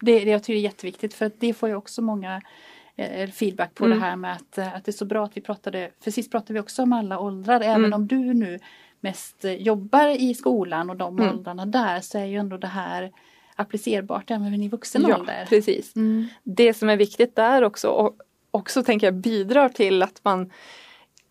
Det, 0.00 0.24
det 0.24 0.30
jag 0.30 0.42
tycker 0.42 0.58
är 0.58 0.62
jätteviktigt 0.62 1.14
för 1.14 1.30
det 1.38 1.54
får 1.54 1.68
ju 1.68 1.74
också 1.74 2.02
många 2.02 2.42
eh, 2.96 3.30
feedback 3.30 3.74
på 3.74 3.84
mm. 3.84 3.98
det 3.98 4.04
här 4.04 4.16
med 4.16 4.32
att, 4.32 4.58
eh, 4.58 4.74
att 4.74 4.84
det 4.84 4.90
är 4.90 4.92
så 4.92 5.04
bra 5.04 5.24
att 5.24 5.36
vi 5.36 5.40
pratade, 5.40 5.90
för 6.00 6.10
sist 6.10 6.30
pratade 6.30 6.52
vi 6.52 6.60
också 6.60 6.82
om 6.82 6.92
alla 6.92 7.18
åldrar, 7.18 7.60
även 7.60 7.84
mm. 7.84 7.92
om 7.92 8.06
du 8.06 8.34
nu 8.34 8.58
mest 9.04 9.44
jobbar 9.58 10.08
i 10.08 10.34
skolan 10.34 10.90
och 10.90 10.96
de 10.96 11.18
mm. 11.18 11.30
åldrarna 11.30 11.66
där 11.66 12.00
så 12.00 12.18
är 12.18 12.24
ju 12.24 12.36
ändå 12.36 12.56
det 12.56 12.66
här 12.66 13.12
applicerbart 13.56 14.30
även 14.30 14.62
i 14.62 14.68
vuxen 14.68 15.04
ja, 15.08 15.18
ålder. 15.18 15.46
Precis. 15.48 15.96
Mm. 15.96 16.26
Det 16.42 16.74
som 16.74 16.88
är 16.88 16.96
viktigt 16.96 17.36
där 17.36 17.62
också 17.62 17.88
och 17.88 18.16
också 18.50 18.82
tänker 18.82 19.06
jag 19.06 19.14
bidrar 19.14 19.68
till 19.68 20.02
att 20.02 20.20
man 20.22 20.50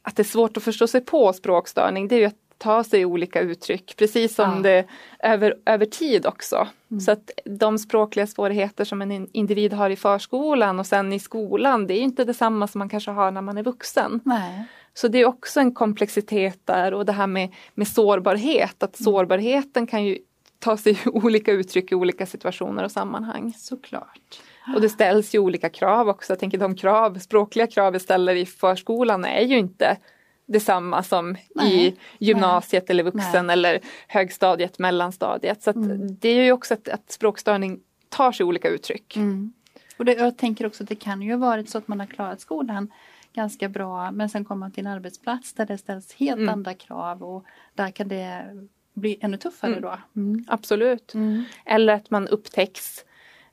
att 0.01 0.15
det 0.15 0.21
är 0.21 0.23
svårt 0.23 0.57
att 0.57 0.63
förstå 0.63 0.87
sig 0.87 1.01
på 1.01 1.33
språkstörning 1.33 2.07
det 2.07 2.15
är 2.15 2.19
ju 2.19 2.25
att 2.25 2.43
ta 2.57 2.83
sig 2.83 3.05
olika 3.05 3.41
uttryck 3.41 3.95
precis 3.97 4.35
som 4.35 4.55
ja. 4.55 4.61
det 4.61 4.85
över, 5.19 5.55
över 5.65 5.85
tid 5.85 6.25
också. 6.25 6.67
Mm. 6.91 7.01
Så 7.01 7.11
att 7.11 7.31
de 7.45 7.77
språkliga 7.79 8.27
svårigheter 8.27 8.85
som 8.85 9.01
en 9.01 9.27
individ 9.31 9.73
har 9.73 9.89
i 9.89 9.95
förskolan 9.95 10.79
och 10.79 10.87
sen 10.87 11.13
i 11.13 11.19
skolan 11.19 11.87
det 11.87 11.93
är 11.93 12.01
inte 12.01 12.25
detsamma 12.25 12.67
som 12.67 12.79
man 12.79 12.89
kanske 12.89 13.11
har 13.11 13.31
när 13.31 13.41
man 13.41 13.57
är 13.57 13.63
vuxen. 13.63 14.19
Nej. 14.25 14.65
Så 14.93 15.07
det 15.07 15.17
är 15.17 15.25
också 15.25 15.59
en 15.59 15.73
komplexitet 15.73 16.59
där 16.65 16.93
och 16.93 17.05
det 17.05 17.11
här 17.11 17.27
med, 17.27 17.53
med 17.73 17.87
sårbarhet, 17.87 18.83
att 18.83 18.99
mm. 18.99 19.03
sårbarheten 19.03 19.87
kan 19.87 20.05
ju 20.05 20.17
ta 20.59 20.77
sig 20.77 20.97
olika 21.05 21.51
uttryck 21.51 21.91
i 21.91 21.95
olika 21.95 22.25
situationer 22.25 22.83
och 22.83 22.91
sammanhang. 22.91 23.53
Såklart. 23.57 24.41
Och 24.75 24.81
det 24.81 24.89
ställs 24.89 25.35
ju 25.35 25.39
olika 25.39 25.69
krav 25.69 26.09
också. 26.09 26.31
Jag 26.31 26.39
tänker 26.39 26.57
de 26.57 26.75
krav, 26.75 27.19
språkliga 27.19 27.67
krav 27.67 27.93
vi 27.93 27.99
ställer 27.99 28.35
i 28.35 28.45
förskolan 28.45 29.25
är 29.25 29.41
ju 29.41 29.57
inte 29.57 29.97
detsamma 30.45 31.03
som 31.03 31.37
Nej. 31.55 31.87
i 31.87 31.95
gymnasiet 32.17 32.83
Nej. 32.83 32.93
eller 32.93 33.03
vuxen 33.03 33.47
Nej. 33.47 33.53
eller 33.53 33.79
högstadiet, 34.07 34.79
mellanstadiet. 34.79 35.63
Så 35.63 35.71
mm. 35.71 36.17
det 36.19 36.29
är 36.29 36.43
ju 36.43 36.51
också 36.51 36.73
att, 36.73 36.89
att 36.89 37.11
språkstörning 37.11 37.79
tar 38.09 38.31
sig 38.31 38.45
olika 38.45 38.69
uttryck. 38.69 39.15
Mm. 39.15 39.53
Och 39.97 40.05
det, 40.05 40.13
jag 40.13 40.37
tänker 40.37 40.65
också 40.65 40.83
att 40.83 40.89
det 40.89 40.95
kan 40.95 41.21
ju 41.21 41.31
ha 41.31 41.37
varit 41.37 41.69
så 41.69 41.77
att 41.77 41.87
man 41.87 41.99
har 41.99 42.07
klarat 42.07 42.41
skolan 42.41 42.91
ganska 43.33 43.69
bra 43.69 44.11
men 44.11 44.29
sen 44.29 44.45
kommer 44.45 44.59
man 44.59 44.71
till 44.71 44.85
en 44.85 44.91
arbetsplats 44.91 45.53
där 45.53 45.65
det 45.65 45.77
ställs 45.77 46.13
helt 46.13 46.39
mm. 46.39 46.49
andra 46.49 46.73
krav 46.73 47.23
och 47.23 47.45
där 47.75 47.91
kan 47.91 48.07
det 48.07 48.45
bli 48.93 49.17
ännu 49.21 49.37
tuffare 49.37 49.71
mm. 49.71 49.81
då. 49.81 49.97
Mm. 50.15 50.45
Absolut. 50.47 51.13
Mm. 51.13 51.43
Eller 51.65 51.93
att 51.93 52.09
man 52.09 52.27
upptäcks 52.27 53.05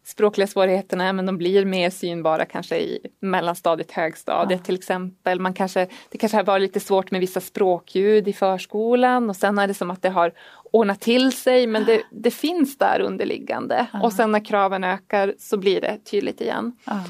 språkliga 0.04 0.46
svårigheterna 0.46 1.12
men 1.12 1.26
de 1.26 1.38
blir 1.38 1.64
mer 1.64 1.90
synbara 1.90 2.44
kanske 2.44 2.78
i 2.78 2.98
mellanstadiet, 3.20 3.92
högstadiet 3.92 4.60
ja. 4.60 4.64
till 4.64 4.74
exempel. 4.74 5.40
Man 5.40 5.54
kanske, 5.54 5.88
det 6.08 6.18
kanske 6.18 6.38
har 6.38 6.44
varit 6.44 6.62
lite 6.62 6.80
svårt 6.80 7.10
med 7.10 7.20
vissa 7.20 7.40
språkljud 7.40 8.28
i 8.28 8.32
förskolan 8.32 9.30
och 9.30 9.36
sen 9.36 9.58
är 9.58 9.66
det 9.66 9.74
som 9.74 9.90
att 9.90 10.02
det 10.02 10.10
har 10.10 10.32
ordnat 10.72 11.00
till 11.00 11.32
sig 11.32 11.66
men 11.66 11.84
det, 11.84 12.02
det 12.10 12.30
finns 12.30 12.78
där 12.78 13.00
underliggande 13.00 13.86
ja. 13.92 14.02
och 14.02 14.12
sen 14.12 14.32
när 14.32 14.44
kraven 14.44 14.84
ökar 14.84 15.34
så 15.38 15.56
blir 15.56 15.80
det 15.80 15.98
tydligt 16.04 16.40
igen. 16.40 16.76
Ja. 16.84 17.00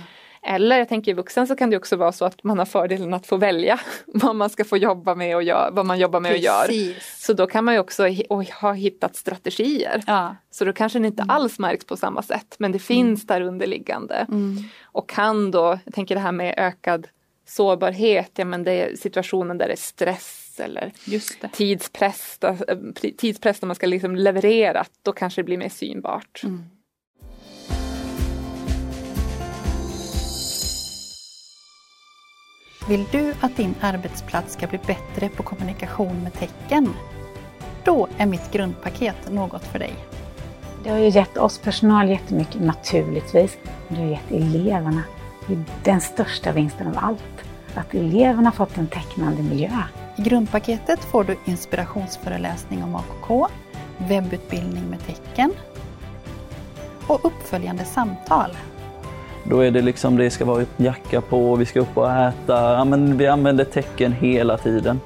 Eller 0.42 0.78
jag 0.78 0.88
tänker 0.88 1.11
i 1.11 1.14
vuxen 1.14 1.47
så 1.47 1.56
kan 1.56 1.70
det 1.70 1.76
också 1.76 1.97
vara 1.97 2.12
så 2.12 2.25
att 2.25 2.44
man 2.44 2.59
har 2.59 2.66
fördelen 2.66 3.14
att 3.14 3.26
få 3.26 3.37
välja 3.37 3.80
vad 4.06 4.37
man 4.37 4.50
ska 4.50 4.64
få 4.64 4.76
jobba 4.76 5.14
med 5.14 5.37
och 5.37 5.42
gör, 5.42 5.70
vad 5.73 5.87
man 5.87 5.99
jobbar 5.99 6.20
med 6.20 6.32
Precis. 6.32 6.49
och 6.68 6.75
gör. 6.75 6.94
Så 7.18 7.32
då 7.32 7.47
kan 7.47 7.64
man 7.64 7.75
ju 7.75 7.80
också 7.80 8.09
ha 8.61 8.73
hittat 8.73 9.16
strategier. 9.16 10.02
Ja. 10.06 10.37
Så 10.50 10.64
då 10.64 10.73
kanske 10.73 10.99
det 10.99 11.06
inte 11.06 11.23
mm. 11.23 11.35
alls 11.35 11.59
märks 11.59 11.85
på 11.85 11.97
samma 11.97 12.23
sätt 12.23 12.54
men 12.59 12.73
det 12.73 12.78
finns 12.78 13.25
mm. 13.25 13.26
där 13.26 13.49
underliggande. 13.49 14.26
Mm. 14.28 14.56
Och 14.82 15.09
kan 15.09 15.50
då, 15.50 15.78
jag 15.85 15.94
tänker 15.94 16.14
det 16.14 16.20
här 16.20 16.32
med 16.32 16.54
ökad 16.56 17.06
sårbarhet, 17.47 18.30
ja 18.37 18.44
men 18.44 18.64
det 18.64 18.73
är 18.73 18.97
situationen 18.97 19.59
där 19.59 19.66
det 19.66 19.73
är 19.73 19.76
stress 19.76 20.61
eller 20.61 20.92
tidspress, 21.52 22.38
tidspress 23.16 23.62
när 23.62 23.66
man 23.66 23.76
ska 23.76 23.87
liksom 23.87 24.16
leverera, 24.16 24.85
då 25.02 25.12
kanske 25.12 25.40
det 25.40 25.44
blir 25.44 25.59
mer 25.59 25.68
synbart. 25.68 26.40
Mm. 26.44 26.64
Vill 32.90 33.06
du 33.12 33.35
att 33.40 33.56
din 33.56 33.75
arbetsplats 33.80 34.52
ska 34.52 34.66
bli 34.66 34.78
bättre 34.78 35.28
på 35.28 35.42
kommunikation 35.42 36.23
med 36.23 36.32
tecken? 36.32 36.94
Då 37.85 38.09
är 38.18 38.26
mitt 38.26 38.52
grundpaket 38.52 39.32
något 39.32 39.64
för 39.64 39.78
dig. 39.78 39.94
Det 40.85 40.90
har 40.90 40.99
ju 40.99 41.09
gett 41.09 41.37
oss 41.37 41.59
personal 41.59 42.09
jättemycket 42.09 42.61
naturligtvis. 42.61 43.59
Det 43.88 43.97
har 43.97 44.04
gett 44.04 44.30
eleverna 44.30 45.02
den 45.85 46.00
största 46.00 46.52
vinsten 46.52 46.87
av 46.87 46.99
allt. 46.99 47.44
Att 47.75 47.94
eleverna 47.94 48.52
fått 48.52 48.78
en 48.78 48.87
tecknande 48.87 49.42
miljö. 49.42 49.70
I 50.16 50.23
grundpaketet 50.23 51.04
får 51.04 51.25
du 51.25 51.37
inspirationsföreläsning 51.44 52.85
om 52.85 52.97
AKK, 52.97 53.47
webbutbildning 53.99 54.85
med 54.90 55.06
tecken 55.06 55.52
och 57.06 57.25
uppföljande 57.25 57.85
samtal 57.85 58.56
då 59.44 59.61
är 59.61 59.70
det 59.70 59.82
liksom, 59.82 60.16
det 60.16 60.30
ska 60.30 60.44
vara 60.44 60.64
jacka 60.76 61.20
på, 61.20 61.56
vi 61.56 61.66
ska 61.66 61.80
upp 61.80 61.97
och 61.97 62.11
äta. 62.11 62.73
Ja, 62.73 62.85
men 62.85 63.18
vi 63.18 63.26
använder 63.26 63.64
tecken 63.64 64.12
hela 64.12 64.59
tiden. 64.59 65.00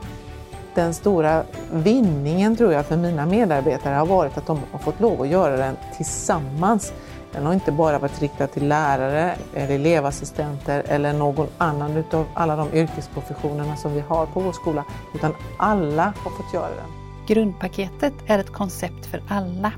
Den 0.74 0.94
stora 0.94 1.42
vinningen 1.72 2.56
tror 2.56 2.72
jag 2.72 2.86
för 2.86 2.96
mina 2.96 3.26
medarbetare 3.26 3.94
har 3.94 4.06
varit 4.06 4.38
att 4.38 4.46
de 4.46 4.58
har 4.72 4.78
fått 4.78 5.00
lov 5.00 5.22
att 5.22 5.28
göra 5.28 5.56
den 5.56 5.76
tillsammans. 5.96 6.92
Den 7.32 7.46
har 7.46 7.54
inte 7.54 7.72
bara 7.72 7.98
varit 7.98 8.22
riktad 8.22 8.46
till 8.46 8.68
lärare, 8.68 9.34
eller 9.54 9.74
elevassistenter 9.74 10.82
eller 10.88 11.12
någon 11.12 11.46
annan 11.58 11.96
utav 11.96 12.26
alla 12.34 12.56
de 12.56 12.74
yrkesprofessionerna 12.74 13.76
som 13.76 13.94
vi 13.94 14.00
har 14.00 14.26
på 14.26 14.40
vår 14.40 14.52
skola, 14.52 14.84
utan 15.14 15.34
alla 15.58 16.04
har 16.04 16.30
fått 16.30 16.54
göra 16.54 16.68
den. 16.68 16.90
Grundpaketet 17.26 18.14
är 18.26 18.38
ett 18.38 18.52
koncept 18.52 19.06
för 19.06 19.22
alla. 19.28 19.72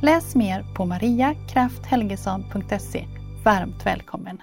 Läs 0.00 0.34
mer 0.34 0.64
på 0.74 0.84
mariakrafthelgesson.se 0.84 3.06
varmt 3.44 3.86
välkommen. 3.86 4.42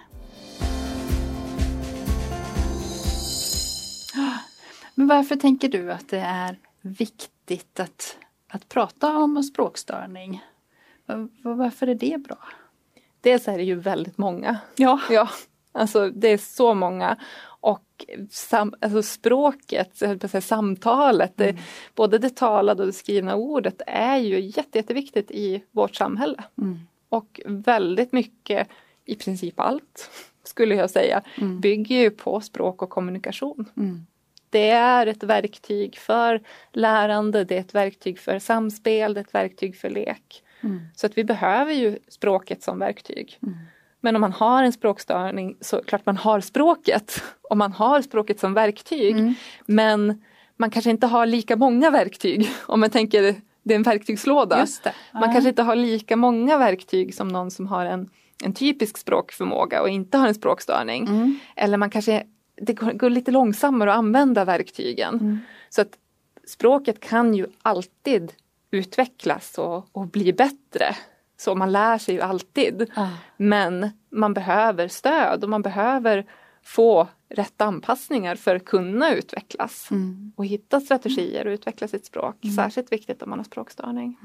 Men 4.96 5.08
varför 5.08 5.36
tänker 5.36 5.70
du 5.70 5.92
att 5.92 6.10
det 6.10 6.20
är 6.20 6.60
viktigt 6.82 7.80
att, 7.80 8.18
att 8.48 8.70
prata 8.70 9.18
om 9.18 9.44
språkstörning? 9.44 10.44
Varför 11.42 11.88
är 11.88 11.96
det 11.96 12.18
bra? 12.18 12.38
Dels 13.22 13.48
är 13.48 13.58
det 13.58 13.64
ju 13.64 13.76
väldigt 13.76 14.18
många. 14.18 14.58
Ja. 14.76 15.00
ja 15.10 15.30
alltså 15.72 16.10
det 16.10 16.28
är 16.28 16.38
så 16.38 16.74
många. 16.74 17.18
Och 17.44 18.06
sam, 18.30 18.74
alltså 18.82 19.04
språket, 19.04 19.98
säga, 19.98 20.42
samtalet, 20.42 21.40
mm. 21.40 21.56
det, 21.56 21.62
både 21.96 22.18
det 22.18 22.36
talade 22.36 22.82
och 22.82 22.88
det 22.88 22.94
skrivna 22.94 23.36
ordet 23.36 23.82
är 23.88 24.18
ju 24.18 24.40
jätte, 24.40 24.78
jätteviktigt 24.78 25.32
i 25.32 25.64
vårt 25.72 25.96
samhälle. 25.96 26.44
Mm. 26.58 26.80
Och 27.10 27.42
väldigt 27.46 28.12
mycket 28.12 28.68
i 29.10 29.16
princip 29.16 29.60
allt, 29.60 30.10
skulle 30.44 30.76
jag 30.76 30.90
säga, 30.90 31.22
mm. 31.38 31.60
bygger 31.60 31.96
ju 31.96 32.10
på 32.10 32.42
språk 32.42 32.82
och 32.82 32.90
kommunikation. 32.90 33.66
Mm. 33.78 34.06
Det 34.50 34.70
är 34.70 35.08
ett 35.08 35.24
verktyg 35.24 35.98
för 35.98 36.42
lärande, 36.74 37.44
det 37.44 37.56
är 37.56 37.60
ett 37.60 37.76
verktyg 37.76 38.20
för 38.20 38.40
samspel, 38.40 39.14
det 39.14 39.20
är 39.20 39.24
ett 39.24 39.34
verktyg 39.34 39.78
för 39.78 39.90
lek. 39.90 40.44
Mm. 40.62 40.80
Så 40.96 41.06
att 41.06 41.18
vi 41.18 41.24
behöver 41.24 41.74
ju 41.74 42.00
språket 42.08 42.64
som 42.64 42.80
verktyg. 42.80 43.38
Mm. 43.44 43.58
Men 44.02 44.16
om 44.16 44.22
man 44.22 44.32
har 44.32 44.64
en 44.64 44.72
språkstörning 44.72 45.58
så 45.62 45.84
klart 45.84 46.06
man 46.06 46.18
har 46.18 46.40
språket 46.40 47.24
och 47.42 47.58
man 47.58 47.74
har 47.74 48.02
språket 48.02 48.40
som 48.40 48.54
verktyg. 48.54 49.18
Mm. 49.18 49.34
Men 49.66 50.24
man 50.58 50.72
kanske 50.72 50.90
inte 50.90 51.08
har 51.08 51.26
lika 51.26 51.56
många 51.56 51.90
verktyg 51.90 52.50
om 52.66 52.80
man 52.80 52.90
tänker 52.90 53.36
det 53.64 53.74
är 53.74 53.76
en 53.76 53.84
verktygslåda. 53.84 54.68
Man 55.14 55.34
kanske 55.34 55.50
inte 55.50 55.64
har 55.64 55.76
lika 55.76 56.16
många 56.16 56.58
verktyg 56.58 57.16
som 57.16 57.28
någon 57.28 57.52
som 57.52 57.68
har 57.68 57.86
en 57.86 58.10
en 58.44 58.54
typisk 58.54 58.98
språkförmåga 58.98 59.82
och 59.82 59.90
inte 59.90 60.18
har 60.18 60.28
en 60.28 60.36
språkstörning. 60.36 61.08
Mm. 61.08 61.40
Eller 61.56 61.78
man 61.78 61.90
kanske, 61.90 62.24
det 62.62 62.74
går 62.74 63.10
lite 63.10 63.32
långsammare 63.32 63.92
att 63.92 63.98
använda 63.98 64.46
verktygen. 64.46 65.14
Mm. 65.14 65.40
Så 65.70 65.82
att 65.82 65.98
språket 66.48 67.00
kan 67.00 67.34
ju 67.34 67.48
alltid 67.62 68.34
utvecklas 68.72 69.58
och, 69.58 69.88
och 69.92 70.08
bli 70.08 70.34
bättre. 70.34 70.96
Så 71.38 71.56
man 71.56 71.72
lär 71.72 71.98
sig 71.98 72.16
ju 72.16 72.22
alltid. 72.22 72.90
Ja. 72.96 73.10
Men 73.38 73.90
man 74.12 74.34
behöver 74.34 74.88
stöd 74.88 75.44
och 75.44 75.50
man 75.50 75.62
behöver 75.62 76.26
få 76.64 77.08
rätt 77.30 77.62
anpassningar 77.62 78.36
för 78.36 78.56
att 78.56 78.66
kunna 78.66 79.16
utvecklas. 79.16 79.92
Mm. 79.92 80.34
Och 80.36 80.46
hitta 80.46 80.82
strategier 80.82 81.48
och 81.48 81.52
utveckla 81.52 81.88
sitt 81.88 82.06
språk. 82.06 82.36
Särskilt 82.56 82.92
viktigt 82.92 83.24
om 83.24 83.30
man 83.30 83.40
har 83.40 83.44
språkstörning. 83.44 84.18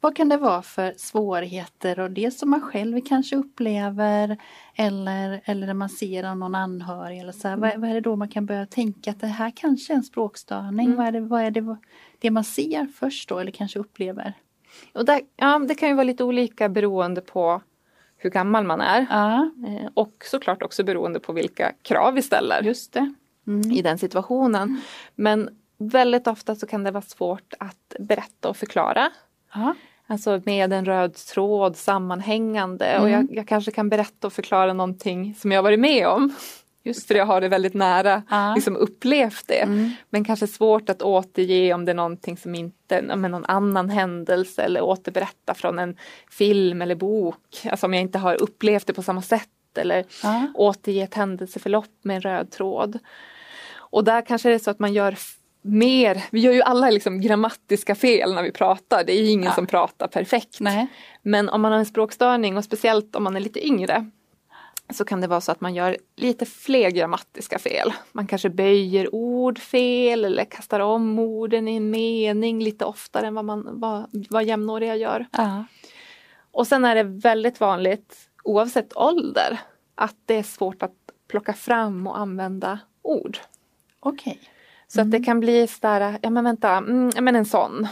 Vad 0.00 0.16
kan 0.16 0.28
det 0.28 0.36
vara 0.36 0.62
för 0.62 0.94
svårigheter 0.96 2.00
och 2.00 2.10
det 2.10 2.30
som 2.30 2.50
man 2.50 2.60
själv 2.60 3.00
kanske 3.08 3.36
upplever 3.36 4.36
eller, 4.74 5.40
eller 5.44 5.66
när 5.66 5.74
man 5.74 5.88
ser 5.88 6.24
av 6.24 6.36
någon 6.36 6.54
anhörig 6.54 7.18
eller 7.20 7.32
så 7.32 7.48
här, 7.48 7.56
vad, 7.56 7.80
vad 7.80 7.90
är 7.90 7.94
det 7.94 8.00
då 8.00 8.16
man 8.16 8.28
kan 8.28 8.46
börja 8.46 8.66
tänka 8.66 9.10
att 9.10 9.20
det 9.20 9.26
här 9.26 9.52
kanske 9.56 9.92
är 9.92 9.96
en 9.96 10.02
språkstörning? 10.02 10.86
Mm. 10.86 10.98
Vad 10.98 11.06
är, 11.06 11.12
det, 11.12 11.20
vad 11.20 11.42
är 11.42 11.50
det, 11.50 11.76
det 12.18 12.30
man 12.30 12.44
ser 12.44 12.86
först 12.86 13.28
då 13.28 13.38
eller 13.38 13.52
kanske 13.52 13.78
upplever? 13.78 14.32
Och 14.92 15.04
där, 15.04 15.20
ja, 15.36 15.58
det 15.58 15.74
kan 15.74 15.88
ju 15.88 15.94
vara 15.94 16.04
lite 16.04 16.24
olika 16.24 16.68
beroende 16.68 17.20
på 17.20 17.62
hur 18.16 18.30
gammal 18.30 18.64
man 18.64 18.80
är. 18.80 19.06
Ja, 19.10 19.50
Eh, 19.66 19.88
Och 19.94 20.14
såklart 20.30 20.62
också 20.62 20.84
beroende 20.84 21.20
på 21.20 21.32
vilka 21.32 21.72
krav 21.82 22.14
vi 22.14 22.22
ställer 22.22 22.62
just 22.62 22.92
det. 22.92 23.14
Mm. 23.46 23.70
i 23.72 23.82
den 23.82 23.98
situationen. 23.98 24.80
Men 25.14 25.48
väldigt 25.78 26.26
ofta 26.26 26.54
så 26.54 26.66
kan 26.66 26.84
det 26.84 26.90
vara 26.90 27.02
svårt 27.02 27.54
att 27.58 27.94
berätta 28.00 28.48
och 28.48 28.56
förklara. 28.56 29.10
Ja. 29.56 29.74
Alltså 30.08 30.40
med 30.44 30.72
en 30.72 30.84
röd 30.84 31.14
tråd 31.14 31.76
sammanhängande 31.76 32.98
och 33.00 33.10
jag, 33.10 33.26
jag 33.30 33.48
kanske 33.48 33.70
kan 33.70 33.88
berätta 33.88 34.26
och 34.26 34.32
förklara 34.32 34.72
någonting 34.72 35.34
som 35.34 35.52
jag 35.52 35.62
varit 35.62 35.80
med 35.80 36.08
om. 36.08 36.34
Just 36.82 37.06
för 37.08 37.14
jag 37.14 37.26
har 37.26 37.40
det 37.40 37.48
väldigt 37.48 37.74
nära, 37.74 38.22
liksom 38.54 38.76
upplevt 38.76 39.48
det. 39.48 39.62
Mm. 39.62 39.90
Men 40.10 40.24
kanske 40.24 40.46
svårt 40.46 40.88
att 40.90 41.02
återge 41.02 41.74
om 41.74 41.84
det 41.84 41.92
är 41.92 41.94
någonting 41.94 42.36
som 42.36 42.54
inte, 42.54 43.02
men 43.02 43.30
någon 43.30 43.44
annan 43.44 43.90
händelse 43.90 44.62
eller 44.62 44.80
återberätta 44.80 45.54
från 45.54 45.78
en 45.78 45.96
film 46.30 46.82
eller 46.82 46.94
bok. 46.94 47.66
Alltså 47.70 47.86
om 47.86 47.94
jag 47.94 48.02
inte 48.02 48.18
har 48.18 48.42
upplevt 48.42 48.86
det 48.86 48.92
på 48.92 49.02
samma 49.02 49.22
sätt 49.22 49.48
eller 49.78 50.04
Ja. 50.22 50.46
återge 50.54 51.02
ett 51.02 51.14
händelseförlopp 51.14 51.94
med 52.02 52.16
en 52.16 52.22
röd 52.22 52.50
tråd. 52.50 52.98
Och 53.76 54.04
där 54.04 54.22
kanske 54.22 54.48
det 54.48 54.54
är 54.54 54.58
så 54.58 54.70
att 54.70 54.78
man 54.78 54.92
gör 54.92 55.16
mer, 55.66 56.24
vi 56.30 56.40
gör 56.40 56.52
ju 56.52 56.62
alla 56.62 56.90
liksom 56.90 57.20
grammatiska 57.20 57.94
fel 57.94 58.34
när 58.34 58.42
vi 58.42 58.52
pratar, 58.52 59.04
det 59.04 59.12
är 59.12 59.22
ju 59.22 59.30
ingen 59.30 59.44
Ja. 59.44 59.52
som 59.52 59.66
pratar 59.66 60.08
perfekt. 60.08 60.60
Nej. 60.60 60.86
Men 61.22 61.48
om 61.48 61.60
man 61.62 61.72
har 61.72 61.78
en 61.78 61.86
språkstörning 61.86 62.56
och 62.56 62.64
speciellt 62.64 63.16
om 63.16 63.24
man 63.24 63.36
är 63.36 63.40
lite 63.40 63.66
yngre 63.66 64.10
så 64.90 65.04
kan 65.04 65.20
det 65.20 65.26
vara 65.26 65.40
så 65.40 65.52
att 65.52 65.60
man 65.60 65.74
gör 65.74 65.96
lite 66.16 66.46
fler 66.46 66.90
grammatiska 66.90 67.58
fel. 67.58 67.92
Man 68.12 68.26
kanske 68.26 68.50
böjer 68.50 69.14
ord 69.14 69.58
fel 69.58 70.24
eller 70.24 70.44
kastar 70.44 70.80
om 70.80 71.18
orden 71.18 71.68
i 71.68 71.76
en 71.76 71.90
mening 71.90 72.62
lite 72.64 72.84
oftare 72.84 73.26
än 73.26 73.34
vad, 73.34 73.44
man, 73.44 73.80
vad, 73.80 74.26
vad 74.30 74.44
jämnåriga 74.44 74.96
gör. 74.96 75.26
Ja. 75.32 75.64
Och 76.50 76.66
sen 76.66 76.84
är 76.84 76.94
det 76.94 77.02
väldigt 77.02 77.60
vanligt, 77.60 78.16
oavsett 78.44 78.96
ålder, 78.96 79.58
att 79.94 80.16
det 80.26 80.34
är 80.34 80.42
svårt 80.42 80.82
att 80.82 80.94
plocka 81.28 81.52
fram 81.52 82.06
och 82.06 82.18
använda 82.18 82.78
ord. 83.02 83.38
Okej. 84.00 84.40
Så 84.88 85.00
att 85.00 85.10
det 85.10 85.20
kan 85.20 85.40
bli 85.40 85.66
sådär, 85.66 86.18
ja 86.22 86.30
men 86.30 86.44
vänta, 86.44 86.70
mm, 86.70 87.10
ja, 87.14 87.20
men 87.20 87.36
en 87.36 87.44
sån, 87.44 87.88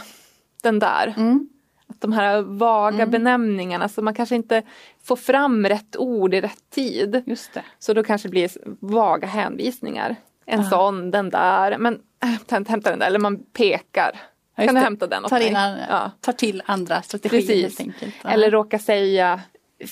den 0.63 0.79
där. 0.79 1.13
Mm. 1.17 1.49
Att 1.87 2.01
de 2.01 2.13
här 2.13 2.41
vaga 2.41 3.05
benämningarna, 3.05 3.89
så 3.89 4.01
man 4.01 4.13
kanske 4.13 4.35
inte 4.35 4.61
får 5.03 5.15
fram 5.15 5.65
rätt 5.65 5.95
ord 5.97 6.33
i 6.33 6.41
rätt 6.41 6.69
tid. 6.69 7.23
Just 7.25 7.53
det. 7.53 7.63
Så 7.79 7.93
då 7.93 8.03
kanske 8.03 8.27
det 8.27 8.31
blir 8.31 8.49
vaga 8.79 9.27
hänvisningar. 9.27 10.15
En 10.45 10.61
Ja. 10.61 10.69
sån, 10.69 11.11
den 11.11 11.29
där, 11.29 11.77
men 11.77 11.99
äh, 12.23 12.29
hämta, 12.49 12.89
den 12.89 12.99
där, 12.99 13.07
eller 13.07 13.19
man 13.19 13.37
pekar. 13.43 14.19
Ja, 14.55 14.65
kan 14.65 14.75
du 14.75 14.81
hämta 14.81 15.07
den 15.07 15.23
åt 15.25 15.29
Tar, 15.29 15.39
mig? 15.39 15.47
in, 15.47 15.55
an- 15.55 15.77
Ja. 15.89 16.11
tar 16.21 16.33
till 16.33 16.63
andra 16.65 17.01
strategier 17.01 17.41
Precis. 17.41 17.61
helt 17.63 17.79
enkelt. 17.79 18.15
Ja. 18.23 18.29
Eller 18.29 18.51
råka 18.51 18.79
säga 18.79 19.41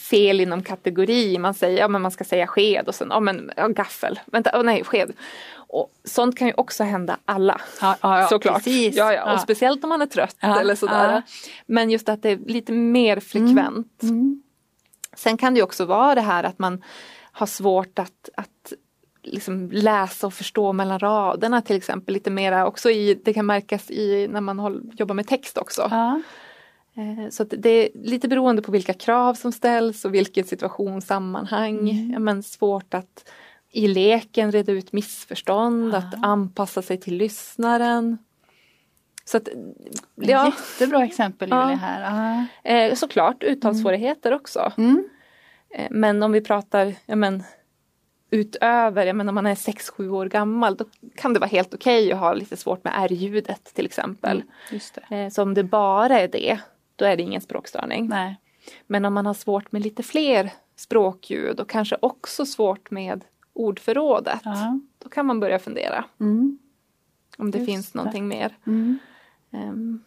fel 0.10 0.42
inom 0.42 0.63
kategori. 0.63 1.38
Man 1.38 1.54
säger 1.54 1.80
ja, 1.80 1.88
men 1.88 2.02
man 2.02 2.12
ska 2.12 2.24
säga 2.24 2.48
sked 2.48 2.88
och 2.88 2.96
sen 2.96 3.08
ja, 3.12 3.20
men, 3.20 3.52
ja, 3.58 3.68
gaffel. 3.68 4.20
Vänta, 4.26 4.60
oh, 4.60 4.63
nej, 4.63 4.84
sked. 4.84 5.12
Och 5.74 5.92
sånt 6.04 6.38
kan 6.38 6.48
ju 6.48 6.54
också 6.58 6.84
hända 6.84 7.18
alla. 7.26 7.62
Ja, 7.82 7.96
ja, 8.02 8.20
ja, 8.20 8.28
Såklart. 8.28 8.64
Och 9.34 9.40
speciellt 9.40 9.84
om 9.84 9.90
man 9.90 10.02
är 10.02 10.06
trött 10.06 10.36
eller 10.42 10.76
sådär. 10.76 11.22
Men 11.66 11.90
just 11.90 12.10
att 12.10 12.22
det 12.22 12.30
är 12.30 12.38
lite 12.38 12.72
mer 12.72 13.20
frekvent. 13.20 14.04
Mm. 14.04 14.44
Sen 15.16 15.38
kan 15.38 15.54
det 15.54 15.64
också 15.64 15.86
vara 15.86 16.16
det 16.16 16.22
här 16.22 16.44
att 16.44 16.60
man 16.60 16.84
har 17.32 17.46
svårt 17.46 18.00
att, 18.00 18.30
att 18.36 18.74
liksom 19.24 19.70
läsa 19.72 20.28
och 20.28 20.34
förstå 20.34 20.74
mellan 20.74 21.00
raderna 21.00 21.62
till 21.62 21.76
exempel. 21.76 22.14
Lite 22.14 22.30
mera 22.30 22.68
också 22.68 22.90
i, 22.90 23.20
det 23.26 23.34
kan 23.34 23.46
märkas 23.46 23.92
i 23.92 24.28
när 24.28 24.42
man 24.42 24.60
håll, 24.60 24.92
jobbar 24.94 25.16
med 25.16 25.28
text 25.28 25.58
också. 25.58 25.82
Eh, 26.96 27.30
Så 27.30 27.44
det 27.44 27.70
är 27.70 27.90
lite 27.94 28.28
beroende 28.28 28.62
på 28.62 28.72
vilka 28.72 28.94
krav 28.94 29.34
som 29.34 29.52
ställs 29.52 30.06
och 30.06 30.14
vilken 30.14 30.44
situation, 30.44 31.02
sammanhang. 31.02 32.12
Ja, 32.14 32.20
men 32.20 32.44
svårt 32.44 32.94
att 32.94 33.30
i 33.74 33.88
leken 33.88 34.52
reda 34.52 34.72
ut 34.72 34.94
missförstånd, 34.94 35.96
att 35.96 36.14
anpassa 36.24 36.82
sig 36.82 36.98
till 36.98 37.16
lyssnaren. 37.18 38.18
Så 39.26 39.38
att, 39.38 39.48
ja, 40.16 40.46
Jättebra 40.46 41.04
exempel 41.06 41.50
Ja. 41.50 41.64
Julia 41.64 41.78
här. 41.78 42.48
Ja. 42.64 42.72
eh, 42.72 42.96
såklart 42.96 43.44
uttalssvårigheter 43.44 44.34
också. 44.34 44.72
Mm. 44.78 45.10
Eh, 45.76 45.88
Men 45.92 46.24
om 46.24 46.32
vi 46.32 46.42
pratar 46.42 46.94
ja, 47.06 47.16
men, 47.16 47.44
utöver, 48.32 49.06
ja, 49.06 49.14
men 49.14 49.30
om 49.30 49.36
man 49.36 49.46
är 49.46 49.56
6-7 49.56 50.10
år 50.10 50.26
gammal, 50.26 50.76
då 50.78 50.86
kan 51.16 51.34
det 51.34 51.40
vara 51.40 51.50
helt 51.50 51.74
okej 51.74 52.12
att 52.12 52.20
ha 52.20 52.34
lite 52.34 52.58
svårt 52.58 52.84
med 52.84 52.94
R-ljudet 52.96 53.64
till 53.74 53.86
exempel. 53.86 54.44
Just 54.72 54.98
det. 55.10 55.16
Eh, 55.16 55.30
Så 55.30 55.42
om 55.42 55.54
det 55.54 55.64
bara 55.64 56.20
är 56.20 56.28
det, 56.28 56.60
då 56.96 57.06
är 57.06 57.18
det 57.18 57.24
ingen 57.24 57.42
språkstörning. 57.42 58.08
Nej. 58.08 58.36
Men 58.88 59.06
om 59.06 59.14
man 59.14 59.26
har 59.26 59.34
svårt 59.34 59.72
med 59.72 59.82
lite 59.84 60.04
fler 60.04 60.52
språkljud 60.76 61.60
och 61.60 61.70
kanske 61.70 61.98
också 62.00 62.46
svårt 62.46 62.92
med 62.92 63.24
ordförrådet, 63.54 64.39
Ja. 64.44 64.80
då 65.04 65.10
kan 65.10 65.26
man 65.26 65.39
börja 65.39 65.60
fundera 65.60 66.06
Mm. 66.20 66.58
om 67.38 67.52
det 67.52 67.58
Just 67.58 67.72
finns 67.72 67.92
det. 67.92 67.98
någonting 67.98 68.28
mer. 68.28 68.58
Mm. 68.68 68.98
Ehm, 69.52 70.02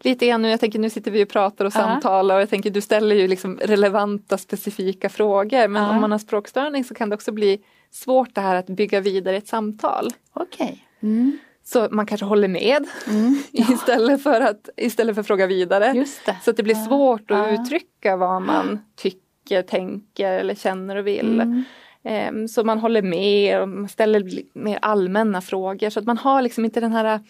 lite 0.00 0.26
grann 0.26 0.42
nu, 0.42 0.48
jag 0.50 0.60
tänker 0.60 0.78
nu 0.78 0.90
sitter 0.90 1.10
vi 1.10 1.24
och 1.24 1.28
pratar 1.28 1.64
och 1.64 1.72
Ja. 1.74 1.80
samtalar 1.80 2.34
och 2.36 2.40
jag 2.42 2.50
tänker 2.50 2.70
du 2.70 2.80
ställer 2.80 3.16
ju 3.16 3.28
liksom 3.28 3.58
relevanta 3.58 4.38
specifika 4.38 5.08
frågor 5.08 5.68
men 5.68 5.82
Ja. 5.82 5.90
om 5.90 6.00
man 6.00 6.10
har 6.12 6.18
språkstörning 6.18 6.84
så 6.84 6.94
kan 6.94 7.08
det 7.08 7.14
också 7.14 7.32
bli 7.32 7.62
svårt 7.90 8.34
det 8.34 8.40
här 8.40 8.56
att 8.56 8.66
bygga 8.66 9.00
vidare 9.00 9.36
ett 9.36 9.48
samtal. 9.48 10.08
Okej. 10.32 10.86
Mm. 11.00 11.38
Så 11.64 11.88
man 11.90 12.06
kanske 12.06 12.24
håller 12.24 12.48
med 12.48 12.86
Mm. 13.08 13.34
istället, 13.52 14.22
för 14.22 14.40
att, 14.40 14.68
istället 14.76 15.14
för 15.16 15.20
att 15.20 15.26
fråga 15.26 15.46
vidare. 15.46 15.92
Just 15.96 16.26
det. 16.26 16.36
Så 16.44 16.50
att 16.50 16.56
det 16.56 16.62
blir 16.62 16.74
Ja. 16.74 16.84
svårt 16.86 17.30
att 17.30 17.38
Ja. 17.38 17.50
uttrycka 17.62 18.16
vad 18.16 18.42
man 18.42 18.78
tycker, 18.96 19.62
tänker 19.62 20.32
eller 20.32 20.54
känner 20.54 20.96
och 20.96 21.06
vill. 21.06 21.40
Mm. 21.40 21.64
Ehm, 22.04 22.48
Så 22.48 22.64
man 22.64 22.78
håller 22.78 23.02
med 23.02 23.60
och 23.62 23.90
ställer 23.90 24.30
mer 24.52 24.78
allmänna 24.82 25.40
frågor 25.40 25.90
så 25.90 26.00
att 26.00 26.06
man 26.06 26.18
har 26.18 26.42
liksom 26.42 26.64
inte 26.64 26.80
den 26.80 26.92
här 26.92 27.20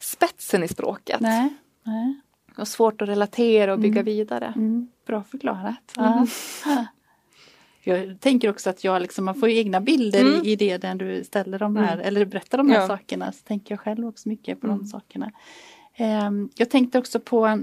spetsen 0.00 0.62
i 0.62 0.68
språket. 0.68 1.20
Nej. 1.20 1.48
Nej. 1.82 2.20
Och 2.58 2.68
svårt 2.68 3.02
att 3.02 3.08
relatera 3.08 3.72
och 3.72 3.78
bygga 3.80 4.02
vidare. 4.02 4.52
Mm. 4.56 4.88
Bra 5.06 5.22
förklarat. 5.22 5.92
Ja. 5.96 6.26
Jag 7.88 8.20
tänker 8.20 8.50
också 8.50 8.70
att 8.70 8.84
jag 8.84 9.02
liksom, 9.02 9.24
man 9.24 9.34
får 9.34 9.48
ju 9.48 9.56
egna 9.56 9.80
bilder 9.80 10.20
Mm. 10.20 10.40
i, 10.44 10.56
det 10.56 10.82
när 10.82 10.94
du 10.94 11.24
ställer 11.24 11.58
de 11.58 11.76
här, 11.76 11.98
eller 11.98 12.24
berättar 12.24 12.58
de 12.58 12.70
här 12.70 12.80
Ja. 12.80 12.86
sakerna. 12.86 13.32
Så 13.32 13.42
tänker 13.44 13.72
jag 13.72 13.80
själv 13.80 14.06
också 14.06 14.28
mycket 14.28 14.60
på 14.60 14.66
Mm. 14.66 14.78
de 14.78 14.84
sakerna. 14.86 15.32
Ehm, 15.96 16.48
jag 16.54 16.70
tänkte 16.70 16.98
också 16.98 17.20
på 17.20 17.60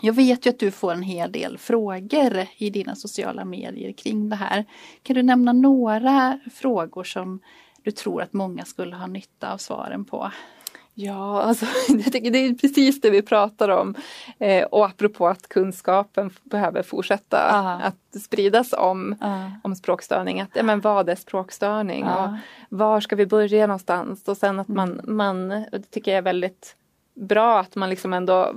jag 0.00 0.12
vet 0.12 0.46
ju 0.46 0.50
att 0.50 0.58
du 0.58 0.70
får 0.70 0.92
en 0.92 1.02
hel 1.02 1.32
del 1.32 1.58
frågor 1.58 2.46
i 2.56 2.70
dina 2.70 2.94
sociala 2.94 3.44
medier 3.44 3.92
kring 3.92 4.28
det 4.28 4.36
här. 4.36 4.64
Kan 5.02 5.16
du 5.16 5.22
nämna 5.22 5.52
några 5.52 6.38
frågor 6.54 7.04
som 7.04 7.40
du 7.82 7.90
tror 7.90 8.22
att 8.22 8.32
många 8.32 8.64
skulle 8.64 8.96
ha 8.96 9.06
nytta 9.06 9.52
av 9.52 9.58
svaren 9.58 10.04
på? 10.04 10.30
Ja, 10.94 11.42
alltså, 11.42 11.66
jag 11.88 12.12
tycker 12.12 12.30
det 12.30 12.38
är 12.38 12.54
precis 12.54 13.00
det 13.00 13.10
vi 13.10 13.22
pratar 13.22 13.68
om. 13.68 13.94
Eh, 14.38 14.64
och 14.64 14.86
apropå 14.86 15.28
att 15.28 15.48
kunskapen 15.48 16.30
behöver 16.42 16.82
fortsätta 16.82 17.36
Ja. 17.50 17.80
att 17.82 18.22
spridas 18.22 18.72
om, 18.72 19.16
Ja. 19.20 19.50
om 19.64 19.74
språkstörning. 19.76 20.40
Att, 20.40 20.50
ja, 20.54 20.62
men 20.62 20.80
vad 20.80 21.08
är 21.08 21.14
språkstörning? 21.14 22.04
Ja. 22.04 22.24
Och 22.70 22.78
var 22.78 23.00
ska 23.00 23.16
vi 23.16 23.26
börja 23.26 23.66
någonstans? 23.66 24.28
Och 24.28 24.36
sen 24.36 24.60
att 24.60 24.68
man, 24.68 25.00
man 25.04 25.50
och 25.52 25.80
det 25.80 25.90
tycker 25.90 26.10
jag 26.10 26.18
är 26.18 26.22
väldigt 26.22 26.76
bra 27.14 27.60
att 27.60 27.76
man 27.76 27.90
liksom 27.90 28.12
ändå 28.12 28.54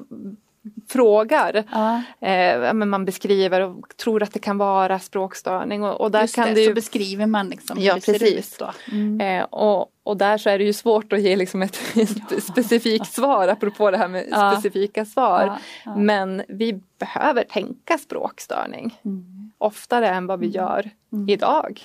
frågar. 0.89 1.63
Ja, 1.71 2.02
Eh, 2.21 2.32
ja, 2.36 2.74
men 2.74 2.89
man 2.89 3.06
beskriver 3.06 3.62
och 3.62 3.98
tror 3.98 4.24
att 4.24 4.34
det 4.34 4.39
kan 4.39 4.58
vara 4.58 5.00
språkstörning. 5.00 5.84
Och, 5.84 6.02
och 6.02 6.12
där 6.12 6.21
just 6.21 6.36
kan 6.36 6.48
det, 6.48 6.54
det 6.54 6.63
så 6.63 6.69
ju 6.69 6.74
beskriver 6.74 7.26
man 7.26 7.50
liksom 7.50 7.78
hur 7.78 7.86
Ja, 7.86 7.95
det 7.95 8.02
ser 8.02 8.13
precis. 8.13 8.54
ut 8.54 8.60
då. 8.60 8.71
Mm. 8.91 9.21
Eh, 9.41 9.43
och, 9.43 9.91
och 10.04 10.17
där 10.17 10.38
så 10.38 10.50
är 10.50 10.58
det 10.58 10.63
ju 10.63 10.74
svårt 10.74 11.13
att 11.13 11.21
ge 11.21 11.36
liksom 11.36 11.62
ett, 11.62 11.80
ett 12.32 12.43
specifikt 12.43 13.13
svar 13.13 13.48
apropå 13.48 13.91
det 13.91 13.98
här 13.98 14.08
med 14.08 14.26
Ja. 14.32 14.52
specifika 14.52 15.06
svar. 15.06 15.43
Ja, 15.45 15.58
ja. 15.86 15.95
Men 15.95 16.43
vi 16.48 16.82
behöver 17.00 17.43
tänka 17.43 17.98
språkstörning 17.98 19.00
Mm. 19.06 19.52
oftare 19.58 20.10
än 20.10 20.28
vad 20.28 20.39
vi 20.39 20.48
gör 20.48 20.89
idag. 21.28 21.84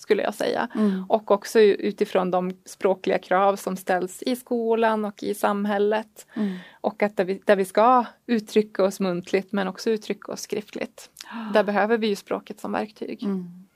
Skulle 0.00 0.22
jag 0.22 0.34
säga. 0.34 0.68
Mm. 0.74 1.04
Och 1.08 1.30
också 1.30 1.60
utifrån 1.60 2.30
de 2.30 2.52
språkliga 2.64 3.18
krav 3.18 3.56
som 3.56 3.76
ställs 3.76 4.22
i 4.22 4.36
skolan 4.36 5.04
och 5.04 5.22
i 5.22 5.34
samhället. 5.34 6.26
Mm. 6.34 6.56
Och 6.80 7.02
att 7.02 7.16
där 7.16 7.24
vi, 7.24 7.42
där 7.44 7.56
vi 7.56 7.64
ska 7.64 8.04
uttrycka 8.26 8.84
oss 8.84 9.00
muntligt 9.00 9.52
men 9.52 9.68
också 9.68 9.90
uttrycka 9.90 10.32
oss 10.32 10.40
skriftligt. 10.40 11.10
Där 11.52 11.64
behöver 11.64 11.98
vi 11.98 12.06
ju 12.06 12.16
språket 12.16 12.60
som 12.60 12.72
verktyg. 12.72 13.22
Mm. 13.22 13.66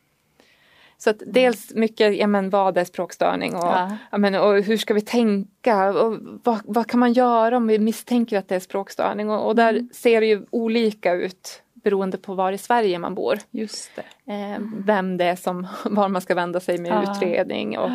Så 0.99 1.11
att 1.11 1.23
dels 1.27 1.75
mycket, 1.75 2.17
ja 2.17 2.27
men 2.27 2.51
vad 2.51 2.79
är 2.79 2.85
språkstörning 2.85 3.55
och, 3.55 3.65
Ja. 3.65 3.97
ja. 4.11 4.19
men, 4.19 4.35
och 4.35 4.63
hur 4.63 4.77
ska 4.77 4.95
vi 4.95 5.01
tänka 5.01 5.93
och 5.93 6.19
vad, 6.43 6.61
vad 6.65 6.87
kan 6.87 7.01
man 7.01 7.13
göra 7.13 7.57
om 7.57 7.67
vi 7.67 7.79
misstänker 7.79 8.39
att 8.39 8.49
det 8.49 8.55
är 8.55 8.61
språkstörning 8.61 9.31
och, 9.31 9.47
och 9.47 9.57
där 9.57 9.89
ser 9.93 10.21
det 10.21 10.27
ju 10.27 10.47
olika 10.51 11.13
ut 11.13 11.63
beroende 11.85 12.19
på 12.19 12.35
var 12.35 12.53
i 12.53 12.59
Sverige 12.59 12.99
man 12.99 13.15
bor. 13.15 13.39
Just 13.51 13.91
det. 13.97 14.33
Eh, 14.33 14.59
vem 14.77 15.17
det 15.17 15.25
är 15.25 15.37
som, 15.37 15.67
var 15.85 16.09
man 16.09 16.23
ska 16.23 16.35
vända 16.35 16.61
sig 16.61 16.79
med 16.79 16.91
Ja. 16.93 17.13
utredning 17.17 17.79
och 17.79 17.91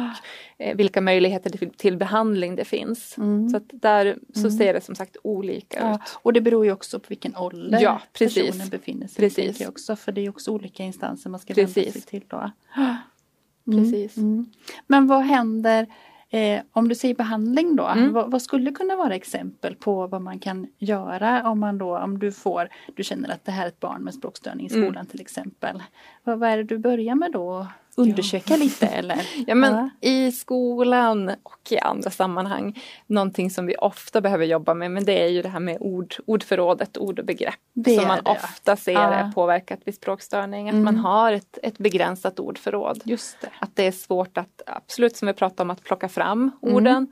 eh, 0.58 0.76
vilka 0.76 1.02
möjligheter 1.02 1.50
till, 1.50 1.70
till 1.70 1.98
behandling 1.98 2.56
det 2.56 2.66
finns. 2.66 3.18
Mm. 3.18 3.50
Så 3.50 3.60
där 3.72 4.18
så 4.36 4.52
ser 4.52 4.74
det 4.74 4.82
som 4.82 4.96
sagt 4.96 5.18
olika 5.24 5.80
Ja, 5.80 5.96
ut. 5.96 6.02
och 6.22 6.34
det 6.34 6.42
beror 6.42 6.66
ju 6.66 6.72
också 6.72 7.00
på 7.00 7.06
vilken 7.10 7.36
ålder 7.36 7.80
Ja, 7.82 8.02
precis. 8.14 8.46
personen 8.48 8.70
befinner 8.70 9.08
sig 9.08 9.16
Precis. 9.16 9.62
i. 9.62 9.66
Också, 9.68 9.96
för 9.96 10.12
det 10.12 10.22
är 10.26 10.30
också 10.30 10.52
olika 10.52 10.84
instanser 10.84 11.30
man 11.30 11.40
ska 11.40 11.54
vända 11.54 11.74
Precis. 11.74 11.94
sig 11.94 12.02
till. 12.02 12.24
Då. 12.28 12.52
Precis. 13.72 14.18
Mm. 14.18 14.46
Men 14.88 15.08
vad 15.08 15.22
händer 15.22 15.88
eh, 16.30 16.62
om 16.72 16.88
du 16.90 16.96
säger 16.96 17.16
behandling 17.16 17.76
då? 17.76 17.86
Mm. 17.88 18.14
Vad, 18.14 18.32
vad 18.32 18.42
skulle 18.42 18.72
kunna 18.72 18.96
vara 18.96 19.16
exempel 19.16 19.76
på 19.76 20.08
vad 20.08 20.22
man 20.22 20.40
kan 20.40 20.68
göra 20.78 21.50
om 21.50 21.60
man 21.60 21.78
då, 21.78 21.98
om 21.98 22.20
du 22.20 22.32
får, 22.32 22.70
du 22.96 23.04
känner 23.04 23.30
att 23.30 23.46
det 23.46 23.52
här 23.52 23.64
är 23.64 23.68
ett 23.68 23.80
barn 23.80 24.02
med 24.04 24.14
språkstörning 24.14 24.66
i 24.66 24.70
skolan 24.70 24.90
Mm. 24.96 25.06
till 25.06 25.22
exempel. 25.22 25.84
Vad, 26.24 26.40
vad 26.40 26.50
är 26.50 26.58
det 26.58 26.64
du 26.64 26.78
börjar 26.78 27.16
med 27.16 27.32
då? 27.32 27.68
Undersöka 28.02 28.56
lite 28.58 28.88
eller? 28.88 29.22
Ja 29.48 29.56
men 29.56 29.74
Ja. 29.74 29.90
i 30.10 30.32
skolan 30.32 31.30
och 31.44 31.72
i 31.72 31.78
andra 31.80 32.10
sammanhang, 32.10 32.80
någonting 33.08 33.50
som 33.52 33.66
vi 33.66 33.76
ofta 33.76 34.22
behöver 34.22 34.46
jobba 34.46 34.74
med, 34.74 34.92
men 34.92 35.06
det 35.06 35.24
är 35.24 35.28
ju 35.28 35.42
det 35.42 35.50
här 35.50 35.60
med 35.60 35.78
ord, 35.80 36.16
ordförrådet, 36.26 36.98
ord 36.98 37.20
och 37.20 37.26
begrepp. 37.26 37.56
Det 37.74 37.96
som 37.96 38.08
man 38.08 38.20
det. 38.24 38.32
ofta 38.32 38.76
ser 38.76 38.92
Ja. 38.94 39.14
är 39.14 39.32
påverkat 39.32 39.80
vid 39.86 39.96
språkstörning, 39.96 40.70
att 40.70 40.74
Mm. 40.74 40.86
man 40.86 40.96
har 40.98 41.32
ett, 41.34 41.58
ett 41.64 41.78
begränsat 41.78 42.40
ordförråd. 42.40 43.02
Just 43.06 43.42
det. 43.42 43.50
Att 43.60 43.76
det 43.76 43.88
är 43.88 43.92
svårt 43.92 44.38
att, 44.38 44.62
absolut 44.66 45.16
som 45.18 45.28
vi 45.28 45.34
pratade 45.34 45.62
om, 45.62 45.70
att 45.70 45.84
plocka 45.84 46.10
fram 46.10 46.52
Mm. 46.64 46.76
orden. 46.76 47.08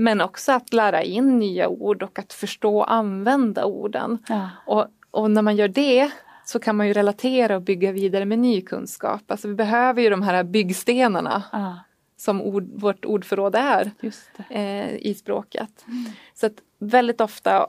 Men 0.00 0.20
också 0.20 0.52
att 0.52 0.72
lära 0.72 1.02
in 1.02 1.38
nya 1.38 1.68
ord 1.68 2.02
och 2.02 2.18
att 2.18 2.32
förstå 2.32 2.78
och 2.78 2.92
använda 2.92 3.64
orden. 3.64 4.18
Ja. 4.28 4.48
Och, 4.66 4.86
och 5.10 5.30
när 5.30 5.42
man 5.42 5.56
gör 5.56 5.68
det 5.68 6.10
så 6.44 6.58
kan 6.58 6.76
man 6.76 6.86
ju 6.86 6.92
relatera 6.92 7.56
och 7.56 7.62
bygga 7.62 7.92
vidare 7.92 8.24
med 8.24 8.38
ny 8.38 8.60
kunskap. 8.60 9.22
Alltså 9.26 9.48
vi 9.48 9.54
behöver 9.54 10.02
ju 10.02 10.10
de 10.10 10.22
här 10.22 10.44
byggstenarna 10.44 11.42
Ja, 11.52 11.78
som 12.16 12.42
ord, 12.42 12.68
vårt 12.74 13.04
ordförråd 13.04 13.54
är 13.54 13.90
eh, 14.50 14.94
i 14.94 15.14
språket. 15.14 15.84
Så 16.34 16.46
att 16.46 16.52
väldigt 16.78 17.20
ofta 17.20 17.66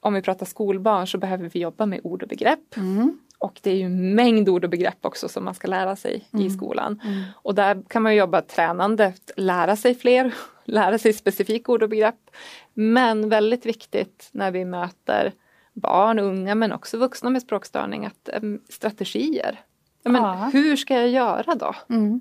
om 0.00 0.14
vi 0.14 0.22
pratar 0.22 0.46
skolbarn 0.46 1.06
så 1.06 1.18
behöver 1.18 1.50
vi 1.52 1.60
jobba 1.60 1.86
med 1.86 2.00
ord 2.04 2.22
och 2.22 2.28
begrepp. 2.28 2.76
Mm. 2.76 3.18
Och 3.38 3.60
det 3.62 3.70
är 3.70 3.74
ju 3.74 3.82
en 3.82 4.14
mängd 4.14 4.48
ord 4.48 4.64
och 4.64 4.70
begrepp 4.70 4.98
också 5.00 5.28
som 5.28 5.44
man 5.44 5.54
ska 5.54 5.68
lära 5.68 5.96
sig 5.96 6.28
i 6.38 6.50
skolan. 6.50 7.02
Och 7.34 7.54
där 7.54 7.82
kan 7.88 8.02
man 8.02 8.14
jobba 8.14 8.42
tränande, 8.42 9.12
lära 9.36 9.76
sig 9.76 9.94
fler, 9.94 10.34
lära 10.64 10.98
sig 10.98 11.12
specifika 11.12 11.72
ord 11.72 11.82
och 11.82 11.88
begrepp. 11.88 12.30
Men 12.74 13.28
väldigt 13.28 13.66
viktigt 13.66 14.28
när 14.32 14.50
vi 14.50 14.64
möter 14.64 15.32
barn, 15.76 16.18
unga 16.18 16.54
men 16.54 16.72
också 16.72 16.98
vuxna 16.98 17.30
med 17.30 17.42
språkstörning 17.42 18.06
att 18.06 18.28
em, 18.28 18.60
strategier. 18.68 19.60
Ja, 20.02 20.10
men 20.10 20.22
Ja. 20.22 20.50
Hur 20.52 20.76
ska 20.76 20.94
jag 20.94 21.08
göra 21.08 21.54
då? 21.54 21.74
Mm. 21.90 22.20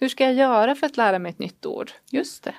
Hur 0.00 0.08
ska 0.08 0.24
jag 0.24 0.34
göra 0.34 0.74
för 0.74 0.86
att 0.86 0.96
lära 0.96 1.18
mig 1.18 1.30
ett 1.30 1.38
nytt 1.38 1.66
ord? 1.66 1.90
Just 2.10 2.42
det. 2.44 2.54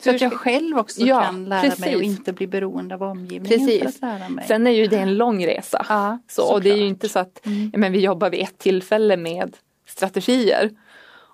Så 0.00 0.08
Hur 0.10 0.14
att 0.14 0.20
jag 0.20 0.30
ska- 0.32 0.38
själv 0.38 0.78
också 0.78 1.00
Ja, 1.02 1.22
kan 1.22 1.44
lära 1.44 1.60
mig 1.62 1.70
och 1.70 1.76
precis. 2.00 2.18
inte 2.18 2.32
bli 2.32 2.46
beroende 2.46 2.94
av 2.94 3.02
omgivningen 3.02 3.46
för 3.46 3.66
Precis. 3.78 3.96
att 3.96 4.00
lära 4.02 4.28
mig. 4.28 4.44
Sen 4.48 4.66
är 4.66 4.70
ju 4.70 4.86
det 4.86 4.98
en 4.98 5.16
lång 5.16 5.46
resa. 5.46 5.86
ja, 5.88 6.18
Så, 6.28 6.52
och 6.52 6.62
det 6.62 6.70
är 6.70 6.76
ju 6.76 6.86
inte 6.86 7.08
så 7.08 7.18
att 7.18 7.46
Mm. 7.46 7.70
men 7.76 7.92
vi 7.92 8.00
jobbar 8.00 8.30
vid 8.30 8.40
ett 8.42 8.58
tillfälle 8.58 9.16
med 9.16 9.56
strategier 9.86 10.70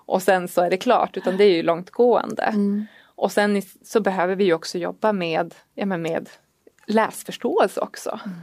och 0.05 0.21
sen 0.21 0.47
så 0.47 0.61
är 0.61 0.69
det 0.69 0.77
klart, 0.77 1.17
utan 1.17 1.37
det 1.37 1.43
är 1.43 1.51
ju 1.55 1.63
långtgående. 1.63 2.43
Mm. 2.43 2.85
Och 3.15 3.31
sen 3.31 3.61
så 3.83 3.99
behöver 4.01 4.35
vi 4.35 4.43
ju 4.43 4.53
också 4.53 4.77
jobba 4.77 5.13
med, 5.13 5.55
ja, 5.75 5.85
men 5.85 6.01
med 6.01 6.29
läsförståelse 6.89 7.79
också. 7.81 8.19
Mm. 8.25 8.37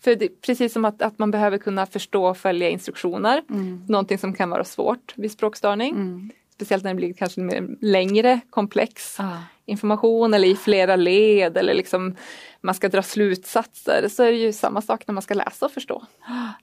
För 0.00 0.14
det, 0.14 0.40
precis 0.42 0.72
som 0.72 0.84
att, 0.84 1.02
att 1.02 1.18
man 1.18 1.30
behöver 1.30 1.58
kunna 1.58 1.86
förstå 1.86 2.26
och 2.26 2.36
följa 2.36 2.68
instruktioner, 2.68 3.42
Mm. 3.50 3.84
någonting 3.88 4.18
som 4.18 4.32
kan 4.34 4.50
vara 4.50 4.64
svårt 4.64 5.12
vid 5.16 5.32
språkstörning. 5.32 5.94
Mm. 5.94 6.30
Speciellt 6.54 6.84
när 6.84 6.90
det 6.90 6.96
blir 6.96 7.12
kanske 7.12 7.40
mer 7.40 7.68
längre 7.80 8.40
komplex 8.50 9.16
Ja. 9.18 9.42
information 9.64 10.34
eller 10.34 10.48
i 10.48 10.56
flera 10.56 10.96
led 10.96 11.56
eller 11.56 11.74
liksom 11.74 12.16
man 12.60 12.74
ska 12.74 12.88
dra 12.88 13.02
slutsatser 13.02 14.08
så 14.10 14.22
är 14.22 14.32
det 14.32 14.38
ju 14.38 14.52
samma 14.52 14.82
sak 14.82 15.06
när 15.06 15.12
man 15.12 15.22
ska 15.22 15.34
läsa 15.34 15.66
och 15.66 15.72
förstå. 15.72 16.06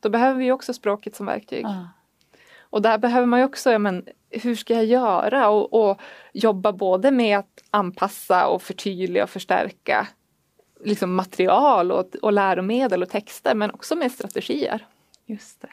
Då 0.01 0.09
behöver 0.09 0.39
vi 0.39 0.51
också 0.51 0.73
språket 0.73 1.15
som 1.15 1.25
verktyg. 1.25 1.65
Ja. 1.65 1.89
Och 2.59 2.81
där 2.81 2.97
behöver 2.97 3.25
man 3.27 3.39
ju 3.39 3.45
också, 3.45 3.71
ja, 3.71 3.79
men, 3.79 4.05
hur 4.29 4.55
ska 4.55 4.73
jag 4.73 4.85
göra? 4.85 5.49
Och, 5.49 5.89
och 5.89 5.99
jobba 6.33 6.71
både 6.71 7.11
med 7.11 7.37
att 7.39 7.63
anpassa 7.71 8.47
och 8.47 8.61
förtydliga 8.61 9.23
och 9.23 9.29
förstärka 9.29 10.07
liksom 10.85 11.15
material 11.15 11.91
och, 11.91 12.15
och 12.21 12.33
läromedel 12.33 13.03
och 13.03 13.09
texter 13.09 13.55
men 13.55 13.71
också 13.71 13.95
med 13.95 14.11
strategier. 14.11 14.85
Just 15.25 15.61
det. 15.61 15.69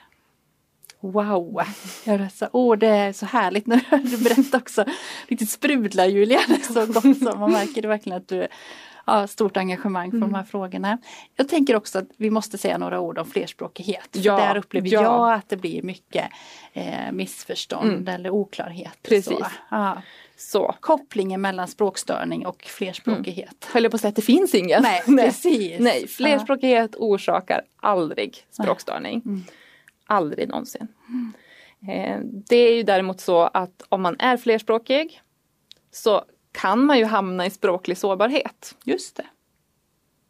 Wow! 1.00 1.62
Ja, 2.04 2.18
det, 2.18 2.24
är 2.24 2.28
så, 2.28 2.46
oh, 2.52 2.76
det 2.76 2.86
är 2.86 3.12
så 3.12 3.26
härligt 3.26 3.66
när 3.66 3.84
du 4.10 4.24
berättar 4.24 4.58
också. 4.58 4.84
Riktigt 5.28 5.50
sprudlar 5.50 6.06
Julia. 6.06 6.40
Så 6.62 6.86
gott 6.86 7.18
så. 7.18 7.38
Man 7.38 7.52
märker 7.52 7.82
verkligen 7.82 8.16
att 8.16 8.28
du 8.28 8.46
har 9.04 9.26
stort 9.26 9.56
engagemang 9.56 10.10
för 10.10 10.18
de 10.18 10.34
här 10.34 10.44
frågorna. 10.44 10.98
Jag 11.36 11.48
tänker 11.48 11.76
också 11.76 11.98
att 11.98 12.08
vi 12.16 12.30
måste 12.30 12.58
säga 12.58 12.78
några 12.78 13.00
ord 13.00 13.18
om 13.18 13.26
flerspråkighet. 13.26 14.08
Ja, 14.12 14.36
där 14.36 14.56
upplever 14.56 14.88
ja. 14.88 15.02
jag 15.02 15.32
att 15.32 15.48
det 15.48 15.56
blir 15.56 15.82
mycket 15.82 16.30
eh, 16.72 17.12
missförstånd 17.12 17.92
Mm. 17.92 18.08
eller 18.08 18.30
oklarheter. 18.30 19.08
Precis. 19.08 19.24
Så. 19.24 19.46
Ja. 19.70 20.02
Så, 20.50 20.74
Kopplingen 20.80 21.40
mellan 21.40 21.68
språkstörning 21.68 22.46
och 22.46 22.62
flerspråkighet. 22.64 23.68
höll 23.72 23.82
jag 23.82 23.90
på 23.92 23.94
att 23.94 24.00
säga 24.00 24.08
att 24.08 24.16
det 24.16 24.22
finns 24.22 24.54
ingen. 24.54 24.82
Nej, 24.82 25.02
precis. 25.06 25.80
Nej, 25.80 26.06
flerspråkighet 26.08 26.94
orsakar 26.98 27.62
aldrig 27.76 28.46
språkstörning. 28.50 29.22
Mm. 29.24 29.42
Aldrig 30.06 30.48
någonsin. 30.48 30.88
Eh, 31.88 32.18
Det 32.22 32.56
är 32.56 32.74
ju 32.74 32.82
däremot 32.82 33.20
så 33.20 33.40
att 33.42 33.82
om 33.88 34.02
man 34.02 34.16
är 34.18 34.36
flerspråkig 34.36 35.20
så 35.90 36.24
kan 36.52 36.84
man 36.84 36.98
ju 36.98 37.04
hamna 37.04 37.46
i 37.46 37.50
språklig 37.50 37.98
sårbarhet. 37.98 38.74
Just 38.84 39.16
det. 39.16 39.26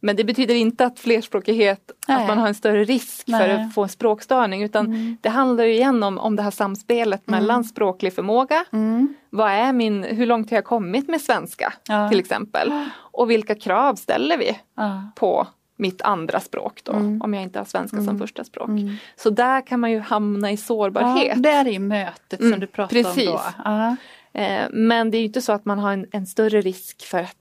Men 0.05 0.15
det 0.15 0.23
betyder 0.23 0.55
inte 0.55 0.85
att 0.85 0.99
flerspråkighet, 0.99 1.91
Nej. 2.07 2.21
att 2.21 2.27
man 2.27 2.37
har 2.37 2.47
en 2.47 2.55
större 2.55 2.83
risk 2.83 3.25
för 3.25 3.31
Nej. 3.47 3.51
att 3.51 3.73
få 3.73 3.83
en 3.83 3.89
språkstörning 3.89 4.63
utan 4.63 4.85
Mm. 4.85 5.17
det 5.21 5.29
handlar 5.29 5.63
ju 5.63 5.73
igen 5.73 6.03
om, 6.03 6.17
om 6.17 6.35
det 6.35 6.43
här 6.43 6.51
samspelet 6.51 7.27
mellan 7.27 7.63
språklig 7.63 8.13
förmåga, 8.15 8.65
Mm. 8.73 9.13
vad 9.29 9.51
är 9.51 9.73
min, 9.73 10.03
hur 10.03 10.25
långt 10.25 10.49
har 10.49 10.57
jag 10.57 10.65
kommit 10.65 11.07
med 11.09 11.21
svenska 11.21 11.73
Ja. 11.87 12.09
till 12.09 12.19
exempel 12.19 12.71
och 12.95 13.31
vilka 13.31 13.55
krav 13.55 13.95
ställer 13.95 14.37
vi 14.37 14.59
Ja. 14.77 15.11
på 15.15 15.47
mitt 15.77 16.01
andra 16.01 16.39
språk 16.39 16.81
då, 16.83 16.91
Mm. 16.93 17.21
om 17.21 17.33
jag 17.33 17.43
inte 17.43 17.59
har 17.59 17.65
svenska 17.65 18.01
som 18.03 18.19
första 18.19 18.43
språk. 18.43 18.67
Mm. 18.69 18.95
Så 19.15 19.29
där 19.29 19.67
kan 19.67 19.79
man 19.79 19.91
ju 19.91 19.99
hamna 19.99 20.51
i 20.51 20.57
sårbarhet. 20.57 21.27
Ja, 21.27 21.35
där 21.35 21.65
är 21.65 21.71
ju 21.71 21.79
mötet 21.79 22.39
som 22.39 22.47
Mm, 22.47 22.59
du 22.59 22.67
pratade 22.67 23.05
om 23.05 23.15
då. 23.15 23.95
Eh, 24.39 24.63
men 24.71 25.11
det 25.11 25.17
är 25.17 25.19
ju 25.19 25.25
inte 25.25 25.41
så 25.41 25.51
att 25.51 25.65
man 25.65 25.79
har 25.79 25.93
en, 25.93 26.05
en 26.11 26.25
större 26.25 26.61
risk 26.61 27.05
för 27.05 27.19
att 27.19 27.35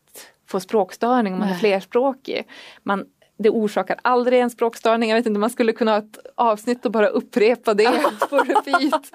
få 0.52 0.60
språkstörning 0.60 1.32
om 1.32 1.38
man 1.38 1.48
Nej. 1.48 1.54
är 1.56 1.60
flerspråkig. 1.60 2.46
Man, 2.82 3.04
det 3.38 3.50
orsakar 3.50 3.96
aldrig 4.02 4.40
en 4.40 4.50
språkstörning. 4.50 5.10
Jag 5.10 5.16
vet 5.16 5.26
inte, 5.26 5.40
man 5.40 5.50
skulle 5.50 5.72
kunna 5.72 5.90
ha 5.90 5.98
ett 5.98 6.18
avsnitt 6.34 6.86
och 6.86 6.92
bara 6.92 7.06
upprepa 7.06 7.74
det 7.74 8.04
på 8.30 8.36
repeat. 8.36 9.10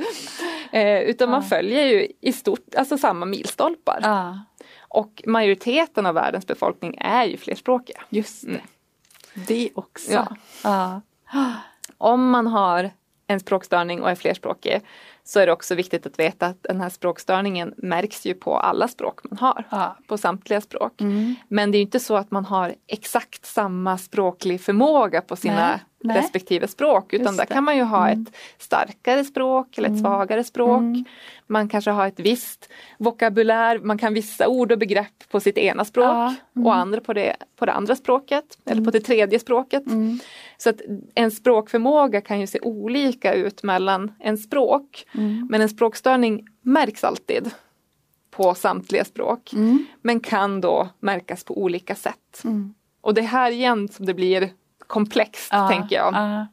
Eh, 0.72 1.00
utan 1.00 1.30
man 1.30 1.44
följer 1.44 1.84
ju 1.86 2.08
i 2.22 2.34
stort, 2.34 2.76
alltså 2.76 2.98
samma 2.98 3.26
milstolpar. 3.26 4.00
Ja, 4.04 4.40
Och 4.80 5.24
majoriteten 5.26 6.06
av 6.06 6.14
världens 6.16 6.48
befolkning 6.48 6.98
är 7.00 7.26
ju 7.26 7.38
flerspråkiga. 7.38 8.02
just 8.10 8.42
det. 8.42 8.48
Mm. 8.50 8.62
Det 9.48 9.70
också. 9.76 10.12
Ja. 10.12 10.28
Ja. 10.64 11.02
Om 11.98 12.30
man 12.30 12.48
har 12.48 12.92
en 13.28 13.40
språkstörning 13.40 14.02
och 14.02 14.10
är 14.10 14.16
flerspråkig 14.16 14.82
så 15.28 15.40
är 15.40 15.46
det 15.46 15.52
också 15.52 15.76
viktigt 15.76 16.06
att 16.06 16.20
veta 16.20 16.46
att 16.46 16.64
den 16.64 16.82
här 16.82 16.90
språkstörningen 16.90 17.74
märks 17.78 18.26
ju 18.26 18.34
på 18.34 18.58
alla 18.58 18.88
språk 18.88 19.20
man 19.24 19.38
har. 19.38 19.64
Ja. 19.70 19.98
På 20.08 20.18
samtliga 20.18 20.62
språk. 20.62 21.02
Mm. 21.02 21.36
Men 21.48 21.72
det 21.72 21.76
är 21.76 21.80
ju 21.80 21.84
inte 21.86 22.00
så 22.00 22.16
att 22.16 22.32
man 22.32 22.46
har 22.46 22.76
exakt 22.88 23.46
samma 23.46 23.98
språklig 23.98 24.62
förmåga 24.62 25.22
på 25.22 25.36
sina 25.36 25.68
Nej, 25.68 25.80
nej. 26.04 26.18
respektive 26.18 26.68
språk 26.68 27.14
utan 27.14 27.26
Just 27.26 27.38
där 27.38 27.46
det. 27.46 27.54
kan 27.54 27.64
man 27.64 27.78
ju 27.78 27.84
ha 27.84 28.08
Mm. 28.10 28.22
ett 28.22 28.36
starkare 28.58 29.24
språk 29.24 29.78
eller 29.78 29.90
ett 29.90 30.00
svagare 30.00 30.44
språk. 30.44 30.80
Mm. 30.82 31.04
Man 31.48 31.70
kanske 31.70 31.92
har 31.92 32.08
ett 32.08 32.20
visst 32.20 32.70
vokabulär, 32.98 33.80
man 33.80 33.98
kan 33.98 34.14
vissa 34.14 34.48
ord 34.48 34.72
och 34.72 34.78
begrepp 34.80 35.30
på 35.32 35.40
sitt 35.40 35.58
ena 35.58 35.86
språk 35.86 36.06
Ja, 36.06 36.36
mm. 36.56 36.68
och 36.68 36.76
andra 36.76 37.02
på 37.02 37.14
det, 37.14 37.36
på 37.56 37.66
det 37.66 37.72
andra 37.74 37.96
språket 37.96 38.58
eller 38.66 38.86
på 38.86 38.92
det 38.92 39.00
tredje 39.00 39.40
språket. 39.40 39.86
Mm. 39.88 40.20
Så 40.58 40.70
att 40.70 40.82
en 41.16 41.32
språkförmåga 41.32 42.22
kan 42.22 42.40
ju 42.40 42.48
se 42.48 42.60
olika 42.60 43.34
ut 43.34 43.64
mellan 43.64 44.12
en 44.20 44.38
språk 44.38 45.06
Mm. 45.18 45.48
Men 45.50 45.62
en 45.62 45.70
språkstörning 45.70 46.48
märks 46.62 47.04
alltid 47.04 47.52
på 48.32 48.56
samtliga 48.56 49.06
språk. 49.06 49.54
Mm. 49.54 49.86
Men 50.02 50.20
kan 50.20 50.62
då 50.62 50.90
märkas 51.00 51.44
på 51.44 51.62
olika 51.62 51.96
sätt. 51.96 52.42
Mm. 52.44 52.74
Och 53.02 53.14
det 53.14 53.22
är 53.22 53.26
här 53.26 53.52
igen 53.52 53.88
som 53.88 54.06
det 54.06 54.14
blir 54.14 54.50
komplext 54.88 55.54
uh, 55.54 55.70
tänker 55.70 55.96
jag. 55.96 56.14
Uh. 56.14 56.44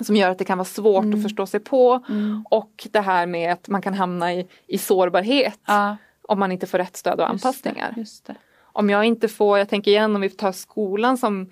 Som 0.00 0.16
gör 0.16 0.30
att 0.30 0.38
det 0.38 0.44
kan 0.44 0.58
vara 0.58 0.64
svårt 0.64 1.04
mm. 1.04 1.18
att 1.18 1.22
förstå 1.22 1.46
sig 1.46 1.60
på. 1.60 2.04
Mm. 2.08 2.44
Och 2.50 2.88
det 2.90 3.00
här 3.00 3.26
med 3.26 3.52
att 3.52 3.68
man 3.68 3.82
kan 3.82 3.94
hamna 3.94 4.34
i, 4.34 4.46
i 4.66 4.78
sårbarhet. 4.78 5.60
Uh. 5.68 5.94
Om 6.28 6.38
man 6.38 6.52
inte 6.52 6.66
får 6.66 6.78
rätt 6.78 6.96
stöd 6.96 7.20
och 7.20 7.30
anpassningar. 7.30 7.86
Just 7.86 7.94
det, 7.94 8.00
just 8.00 8.26
det. 8.26 8.34
Om 8.62 8.90
jag 8.90 9.04
inte 9.04 9.28
får, 9.28 9.58
jag 9.58 9.68
tänker 9.68 9.90
igen 9.90 10.14
om 10.14 10.20
vi 10.20 10.30
tar 10.30 10.52
skolan 10.52 11.18
som 11.18 11.50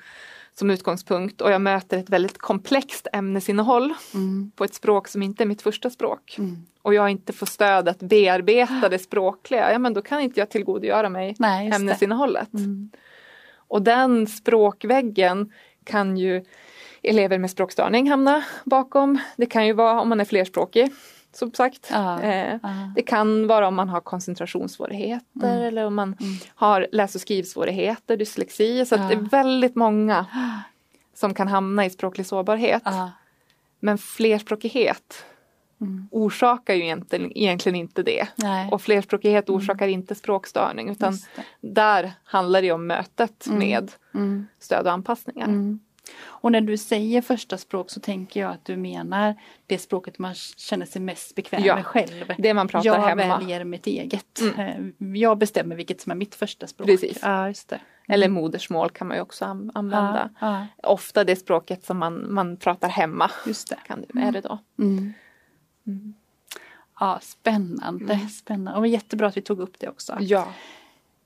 som 0.55 0.71
utgångspunkt 0.71 1.41
och 1.41 1.51
jag 1.51 1.61
möter 1.61 1.99
ett 1.99 2.11
väldigt 2.11 2.39
komplext 2.39 3.07
ämnesinnehåll 3.13 3.95
mm. 4.15 4.53
på 4.57 4.65
ett 4.65 4.75
språk 4.75 5.09
som 5.09 5.23
inte 5.23 5.45
är 5.45 5.47
mitt 5.47 5.63
första 5.63 5.91
språk. 5.91 6.37
Mm. 6.39 6.67
Och 6.83 6.95
jag 6.95 7.11
inte 7.11 7.33
får 7.33 7.47
stöd 7.47 7.89
att 7.89 7.99
bearbeta 7.99 8.89
det 8.89 8.99
språkliga, 8.99 9.73
ja 9.73 9.79
men 9.79 9.95
då 9.95 10.03
kan 10.03 10.21
inte 10.21 10.41
jag 10.41 10.51
tillgodogöra 10.51 11.09
mig 11.09 11.35
Nej, 11.39 11.71
ämnesinnehållet. 11.71 12.55
Mm. 12.55 12.91
Och 13.55 13.83
den 13.83 14.27
språkväggen 14.27 15.53
kan 15.85 16.17
ju 16.17 16.45
elever 17.03 17.39
med 17.39 17.51
språkstörning 17.51 18.11
hamna 18.11 18.45
bakom. 18.65 19.19
Det 19.37 19.47
kan 19.47 19.67
ju 19.67 19.73
vara 19.73 20.01
om 20.01 20.09
man 20.09 20.21
är 20.21 20.25
flerspråkig 20.25 20.93
som 21.33 21.53
sagt. 21.53 21.89
Ah, 21.93 22.21
eh, 22.21 22.59
ah. 22.63 22.93
Det 22.95 23.03
kan 23.03 23.47
vara 23.47 23.69
om 23.69 23.75
man 23.75 23.89
har 23.89 24.01
koncentrationssvårigheter 24.01 25.55
mm. 25.57 25.63
eller 25.63 25.87
om 25.87 25.95
man 25.95 26.17
mm. 26.21 26.35
har 26.55 26.87
läs 26.93 27.15
och 27.15 27.21
skrivsvårigheter, 27.21 28.17
dyslexi. 28.17 28.87
Så 28.87 28.95
ah. 28.95 28.99
det 28.99 29.15
är 29.15 29.19
väldigt 29.19 29.75
många 29.75 30.27
som 31.15 31.35
kan 31.35 31.49
hamna 31.49 31.85
i 31.85 31.91
språklig 31.91 32.27
sårbarhet. 32.27 32.83
Men 33.81 33.99
flerspråkighet 33.99 35.25
mm. 35.81 36.09
orsakar 36.11 36.75
ju 36.75 36.83
egentligen, 36.83 37.39
egentligen 37.39 37.77
inte 37.77 38.03
det. 38.03 38.29
Nej. 38.37 38.69
Och 38.71 38.83
flerspråkighet 38.83 39.49
mm. 39.49 39.59
orsakar 39.59 39.89
inte 39.89 40.15
språkstörning 40.15 40.91
utan 40.91 41.19
där 41.61 42.13
handlar 42.25 42.63
det 42.63 42.73
om 42.73 42.87
mötet 42.87 43.47
mm. 43.47 43.59
med 43.59 43.93
mm. 44.15 44.47
stöd 44.59 44.87
och 44.87 44.93
anpassningar. 44.93 45.49
Och 46.43 46.53
när 46.53 46.61
du 46.61 46.77
säger 46.77 47.23
första 47.23 47.59
språk 47.59 47.91
så 47.91 48.01
tänker 48.01 48.41
jag 48.41 48.51
att 48.51 48.65
du 48.65 48.77
menar 48.77 49.35
det 49.67 49.79
språket 49.79 50.19
man 50.19 50.35
känner 50.35 50.87
sig 50.87 51.03
mest 51.03 51.35
bekväm 51.35 51.63
ja, 51.65 51.75
med 51.75 51.87
själv. 51.87 52.35
Det 52.39 52.55
man 52.55 52.69
pratar 52.69 52.87
jag 52.87 53.01
hemma. 53.01 53.23
Jag 53.23 53.39
väljer 53.39 53.65
mitt 53.65 53.87
eget. 53.87 54.41
Mm. 54.41 54.95
Eh, 55.01 55.21
jag 55.21 55.39
bestämmer 55.39 55.77
vilket 55.77 56.01
som 56.01 56.13
är 56.13 56.17
mitt 56.17 56.35
första 56.35 56.67
språk. 56.67 56.87
Precis. 56.87 57.19
Ja, 57.23 57.49
just 57.49 57.69
det. 57.69 57.81
Eller 58.09 58.27
mm. 58.27 58.43
modersmål 58.43 58.91
kan 58.91 59.09
man 59.09 59.17
ju 59.17 59.21
också 59.21 59.45
använda. 59.45 60.31
Ja, 60.41 60.67
ja. 60.83 60.91
Ofta 60.91 61.25
det 61.25 61.37
språket 61.37 61.85
som 61.85 61.99
man, 61.99 62.35
man 62.35 62.57
pratar 62.57 62.89
hemma. 62.89 63.31
Just 63.47 63.69
det. 63.69 63.79
Kan, 63.87 64.05
är 64.15 64.33
det 64.33 64.41
då. 64.41 64.59
Mm. 64.79 65.15
mm. 65.87 66.15
Ja, 67.01 67.19
spännande, 67.23 68.15
mm. 68.15 68.29
spännande. 68.29 68.81
Och 68.81 68.87
jättebra 68.87 69.27
att 69.27 69.37
vi 69.37 69.43
tog 69.43 69.61
upp 69.61 69.79
det 69.79 69.89
också. 69.89 70.17
Ja. 70.21 70.49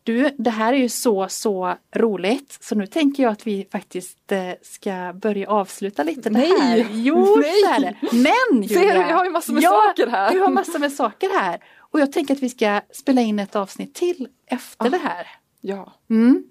Du, 0.07 0.31
det 0.39 0.51
här 0.51 0.73
är 0.73 0.77
ju 0.77 0.89
så, 0.89 1.27
så 1.29 1.75
roligt 1.95 2.59
så 2.61 2.75
nu 2.75 2.87
tänker 2.87 3.23
jag 3.23 3.33
att 3.33 3.47
vi 3.47 3.69
faktiskt 3.73 4.33
eh, 4.33 4.51
ska 4.63 5.13
börja 5.15 5.51
avsluta 5.51 6.03
lite 6.03 6.31
Nej! 6.31 6.49
det 6.49 6.63
här. 6.63 6.87
Jo, 6.93 7.37
Nej. 7.43 7.63
så 7.63 7.69
är 7.69 7.81
det. 7.81 7.97
Men 8.01 8.63
Julia, 8.63 8.81
Ser 8.93 8.95
du, 8.95 9.01
jag 9.01 9.17
har 9.17 9.25
ju 9.25 9.31
massor 9.31 9.53
med 9.53 9.63
ja, 9.63 9.71
saker 9.71 10.11
här. 10.11 10.33
Du 10.33 10.41
har 10.41 10.51
massor 10.51 10.79
med 10.79 10.93
saker 10.93 11.41
här. 11.41 11.61
Och 11.79 12.01
jag 12.01 12.13
tänker 12.13 12.35
att 12.35 12.41
vi 12.41 12.49
ska 12.49 12.81
spela 12.93 13.21
in 13.21 13.39
ett 13.39 13.57
avsnitt 13.57 13.95
till 13.95 14.29
efter 14.47 14.87
ah, 14.87 14.89
det 14.89 14.99
här. 14.99 15.27
Ja. 15.61 15.93
Mm. 16.11 16.45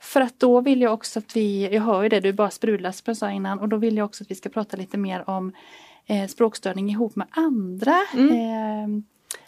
För 0.00 0.20
att 0.20 0.40
då 0.40 0.60
vill 0.60 0.80
jag 0.80 0.94
också 0.94 1.18
att 1.18 1.36
vi, 1.36 1.68
jag 1.72 1.82
hör 1.82 2.02
ju 2.02 2.08
det, 2.08 2.20
du 2.20 2.32
bara 2.32 2.50
sprudlar 2.50 2.92
som 2.92 3.02
jag 3.06 3.16
sa 3.16 3.30
innan, 3.30 3.58
och 3.58 3.68
då 3.68 3.76
vill 3.76 3.96
jag 3.96 4.04
också 4.04 4.24
att 4.24 4.30
vi 4.30 4.34
ska 4.34 4.48
prata 4.48 4.76
lite 4.76 4.98
mer 4.98 5.30
om 5.30 5.52
eh, 6.06 6.26
språkstörning 6.28 6.90
ihop 6.90 7.16
med 7.16 7.26
andra 7.30 7.96
mm. 8.14 8.30
eh, 8.30 9.04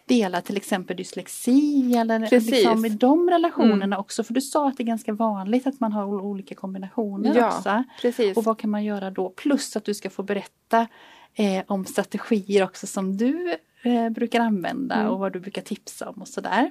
delar 0.06 0.40
till 0.40 0.56
exempel 0.56 0.96
dyslexi 0.96 1.94
eller 1.96 2.18
liksom 2.30 2.84
i 2.84 2.88
de 2.88 3.30
relationerna 3.30 3.84
mm. 3.84 3.98
också. 3.98 4.24
För 4.24 4.34
du 4.34 4.40
sa 4.40 4.68
att 4.68 4.76
det 4.76 4.82
är 4.82 4.86
ganska 4.86 5.12
vanligt 5.12 5.66
att 5.66 5.80
man 5.80 5.92
har 5.92 6.04
olika 6.06 6.54
kombinationer 6.54 7.36
ja, 7.36 7.46
också. 7.48 7.84
Precis. 8.00 8.36
Och 8.36 8.44
vad 8.44 8.58
kan 8.58 8.70
man 8.70 8.84
göra 8.84 9.10
då? 9.10 9.30
Plus 9.30 9.76
att 9.76 9.84
du 9.84 9.94
ska 9.94 10.10
få 10.10 10.22
berätta 10.22 10.86
eh, 11.34 11.64
om 11.66 11.84
strategier 11.84 12.64
också 12.64 12.86
som 12.86 13.16
du 13.16 13.56
eh, 13.82 14.08
brukar 14.08 14.40
använda 14.40 14.94
mm. 14.94 15.08
och 15.12 15.18
vad 15.18 15.32
du 15.32 15.40
brukar 15.40 15.62
tipsa 15.62 16.08
om 16.08 16.22
och 16.22 16.28
sådär. 16.28 16.70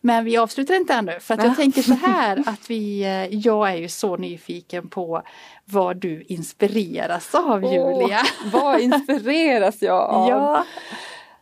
Men 0.00 0.24
vi 0.24 0.36
avslutar 0.36 0.74
inte 0.74 0.94
ännu 0.94 1.20
för 1.20 1.34
att 1.34 1.44
jag 1.44 1.56
tänker 1.56 1.82
så 1.82 1.94
här 1.94 2.42
att 2.46 2.70
vi, 2.70 3.02
eh, 3.02 3.38
jag 3.38 3.70
är 3.70 3.76
ju 3.76 3.88
så 3.88 4.16
nyfiken 4.16 4.88
på 4.88 5.22
vad 5.64 5.96
du 5.96 6.22
inspireras 6.22 7.34
av 7.34 7.64
oh, 7.64 7.72
Julia. 7.74 8.20
Vad 8.52 8.80
inspireras 8.80 9.82
jag 9.82 10.10
av? 10.10 10.28
ja. 10.30 10.64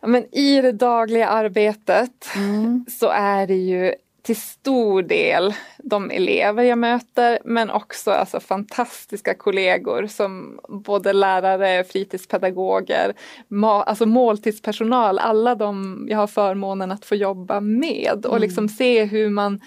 Men 0.01 0.35
i 0.35 0.61
det 0.61 0.71
dagliga 0.71 1.27
arbetet 1.27 2.35
mm. 2.35 2.85
så 2.89 3.09
är 3.09 3.47
det 3.47 3.55
ju 3.55 3.93
till 4.21 4.41
stor 4.41 5.01
del 5.01 5.53
de 5.77 6.11
elever 6.11 6.63
jag 6.63 6.77
möter 6.77 7.39
men 7.45 7.69
också 7.69 8.11
alltså 8.11 8.39
fantastiska 8.39 9.33
kollegor 9.33 10.07
som 10.07 10.59
både 10.67 11.13
lärare, 11.13 11.83
fritidspedagoger, 11.83 13.13
ma 13.47 13.83
alltså 13.83 14.05
måltidspersonal, 14.05 15.19
alla 15.19 15.55
de 15.55 16.05
jag 16.09 16.17
har 16.17 16.27
förmånen 16.27 16.91
att 16.91 17.05
få 17.05 17.15
jobba 17.15 17.59
med 17.59 18.25
och 18.25 18.35
mm. 18.35 18.41
liksom 18.41 18.69
se 18.69 19.03
hur 19.03 19.29
man 19.29 19.61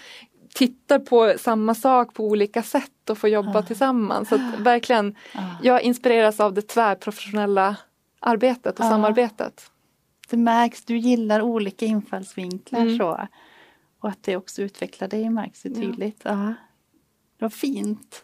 tittar 0.55 0.99
på 0.99 1.33
samma 1.37 1.75
sak 1.75 2.13
på 2.13 2.23
olika 2.23 2.63
sätt 2.63 3.09
och 3.09 3.17
får 3.17 3.29
jobba 3.29 3.59
ah. 3.59 3.61
tillsammans. 3.61 4.29
Så 4.29 4.35
att 4.35 4.59
verkligen, 4.59 5.15
ah. 5.33 5.41
jag 5.63 5.81
inspireras 5.81 6.39
av 6.39 6.53
det 6.53 6.61
tvärprofessionella 6.61 7.75
arbetet 8.19 8.79
och 8.79 8.85
ah. 8.85 8.89
samarbetet 8.89 9.72
det 10.33 10.37
märks, 10.37 10.85
du 10.85 10.97
gillar 10.97 11.41
olika 11.41 11.85
infallsvinklar 11.85 12.81
mm. 12.81 12.97
så. 12.97 13.27
Och 13.99 14.09
att 14.09 14.23
det 14.23 14.37
också 14.37 14.61
utvecklar 14.61 15.07
dig 15.07 15.29
märks 15.29 15.65
ju 15.65 15.69
tydligt. 15.69 16.21
Ja. 16.23 16.31
ja. 16.31 16.53
Det 17.37 17.45
var 17.45 17.49
fint. 17.49 18.23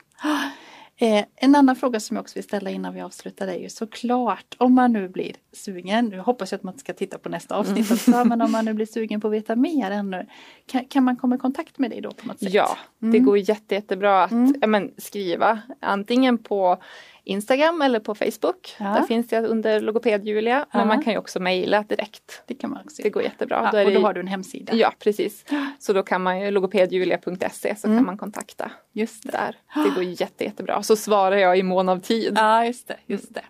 Eh, 0.96 1.26
en 1.36 1.56
annan 1.56 1.76
fråga 1.76 2.00
som 2.00 2.16
jag 2.16 2.22
också 2.22 2.36
vill 2.36 2.44
ställa 2.44 2.70
innan 2.70 2.94
vi 2.94 3.02
avslutar 3.02 3.48
är 3.48 3.60
ju 3.60 3.70
såklart 3.70 4.56
om 4.58 4.74
man 4.74 4.94
nu 4.94 5.10
blir 5.10 5.36
sugen, 5.52 6.06
nu 6.06 6.20
hoppas 6.20 6.52
jag 6.52 6.58
att 6.58 6.64
man 6.64 6.78
ska 6.78 6.94
titta 6.94 7.18
på 7.18 7.30
nästa 7.30 7.56
avsnitt 7.56 7.90
mm. 7.90 7.94
också, 7.94 8.26
men 8.30 8.42
om 8.42 8.52
man 8.52 8.66
nu 8.66 8.74
blir 8.74 8.86
sugen 8.86 9.22
på 9.22 9.28
att 9.28 9.34
veta 9.34 9.56
mer 9.56 9.92
ännu, 9.92 10.28
kan, 10.66 10.86
kan 10.86 11.04
man 11.04 11.16
komma 11.16 11.36
i 11.36 11.40
kontakt 11.40 11.80
med 11.80 11.92
dig 11.92 12.02
då 12.02 12.12
på 12.12 12.28
något 12.28 12.40
sätt? 12.40 12.54
Ja, 12.54 12.78
mm. 13.02 13.12
det 13.12 13.20
går 13.20 13.38
jätte, 13.38 13.76
jättebra 13.76 14.24
att 14.24 14.32
mm. 14.32 14.56
ja, 14.62 14.68
men, 14.68 14.92
skriva 14.98 15.60
antingen 15.80 16.38
på 16.38 16.78
Instagram 17.24 17.82
eller 17.82 18.00
på 18.00 18.16
Facebook. 18.16 18.76
Ja. 18.80 18.86
Där 18.86 19.04
finns 19.04 19.28
det 19.28 19.48
under 19.48 19.80
logoped-Julia. 19.80 20.66
Ja. 20.72 20.78
Men 20.80 20.88
man 20.88 21.04
kan 21.04 21.14
ju 21.14 21.20
också 21.20 21.40
mejla 21.40 21.84
direkt. 21.84 22.44
Det 22.46 22.54
kan 22.54 22.70
man 22.70 22.82
också 22.86 23.02
Det 23.04 23.10
går 23.10 23.24
jättebra. 23.24 23.70
Ja, 23.74 23.80
då 23.80 23.88
och 23.88 23.94
då 23.94 24.02
har 24.02 24.14
du 24.14 24.20
en 24.20 24.28
hemsida. 24.28 24.74
Ja 24.76 24.94
precis. 25.00 25.46
Så 25.80 25.94
då 25.94 26.04
kan 26.04 26.22
man 26.24 26.42
ju 26.42 26.52
logopedjulia.se 26.52 27.76
så 27.76 27.88
mm. 27.88 27.98
kan 27.98 28.06
man 28.06 28.18
kontakta. 28.18 28.72
Just 28.94 29.24
det. 29.24 29.32
Där. 29.32 29.56
Det 29.84 29.90
går 29.96 30.04
jätte, 30.04 30.44
jättebra. 30.44 30.84
Så 30.84 30.96
svarar 30.96 31.38
jag 31.38 31.58
i 31.58 31.64
mån 31.64 31.90
av 31.90 32.00
tid. 32.00 32.34
Ja 32.36 32.66
just 32.66 32.88
det. 32.88 32.98
Just 33.06 33.34
det. 33.34 33.44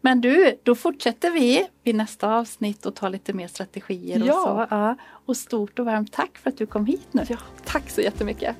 Men 0.00 0.20
du, 0.20 0.58
då 0.62 0.74
fortsätter 0.74 1.30
vi 1.30 1.68
vid 1.82 1.94
nästa 1.94 2.34
avsnitt 2.34 2.86
och 2.86 2.94
tar 2.94 3.10
lite 3.10 3.32
mer 3.32 3.48
strategier 3.48 4.22
ja. 4.26 4.34
och 4.34 4.42
så. 4.42 4.74
Ja. 4.74 4.96
Och 5.26 5.36
stort 5.36 5.78
och 5.78 5.86
varmt 5.86 6.12
tack 6.12 6.38
för 6.38 6.50
att 6.50 6.58
du 6.58 6.66
kom 6.66 6.86
hit 6.86 7.08
nu. 7.10 7.22
Ja, 7.28 7.36
tack 7.64 7.90
så 7.90 8.00
jättemycket. 8.00 8.56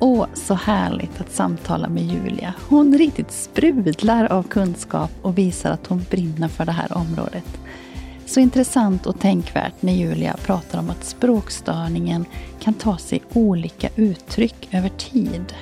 Åh, 0.00 0.26
så 0.34 0.54
härligt 0.54 1.20
att 1.20 1.32
samtala 1.32 1.88
med 1.88 2.02
Julia. 2.02 2.54
Hon 2.68 2.98
riktigt 2.98 3.32
sprudlar 3.32 4.32
av 4.32 4.42
kunskap 4.42 5.10
och 5.22 5.38
visar 5.38 5.70
att 5.70 5.86
hon 5.86 6.04
brinner 6.10 6.48
för 6.48 6.64
det 6.64 6.72
här 6.72 6.96
området. 6.96 7.60
Så 8.26 8.40
intressant 8.40 9.06
och 9.06 9.20
tänkvärt 9.20 9.82
när 9.82 9.92
Julia 9.92 10.36
pratar 10.44 10.78
om 10.78 10.90
att 10.90 11.04
språkstörningen 11.04 12.24
kan 12.60 12.74
ta 12.74 12.98
sig 12.98 13.22
olika 13.32 13.88
uttryck 13.96 14.68
över 14.70 14.88
tid. 14.88 15.54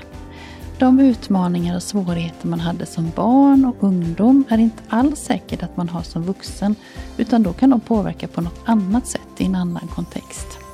De 0.79 1.01
utmaningar 1.01 1.77
och 1.77 1.83
svårigheter 1.83 2.49
man 2.49 2.61
hade 2.61 2.87
som 2.87 3.11
barn 3.17 3.65
och 3.65 3.77
ungdom 3.81 4.45
är 4.49 4.59
inte 4.59 4.83
alls 4.89 5.21
säkert 5.21 5.63
att 5.63 5.77
man 5.77 5.89
har 5.89 6.03
som 6.03 6.23
vuxen, 6.23 6.75
utan 7.17 7.43
då 7.43 7.53
kan 7.53 7.71
de 7.71 7.81
påverka 7.81 8.29
på 8.29 8.41
något 8.41 8.61
annat 8.65 9.07
sätt 9.07 9.21
i 9.39 9.45
en 9.45 9.55
annan 9.55 9.89
kontext. 9.89 10.66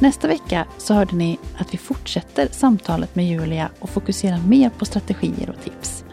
Nästa 0.00 0.28
vecka 0.28 0.66
så 0.78 0.94
hörde 0.94 1.16
ni 1.16 1.38
att 1.58 1.74
vi 1.74 1.78
fortsätter 1.78 2.48
samtalet 2.52 3.14
med 3.14 3.26
Julia 3.26 3.70
och 3.78 3.90
fokuserar 3.90 4.38
mer 4.38 4.70
på 4.70 4.84
strategier 4.84 5.50
och 5.50 5.64
tips. 5.64 6.04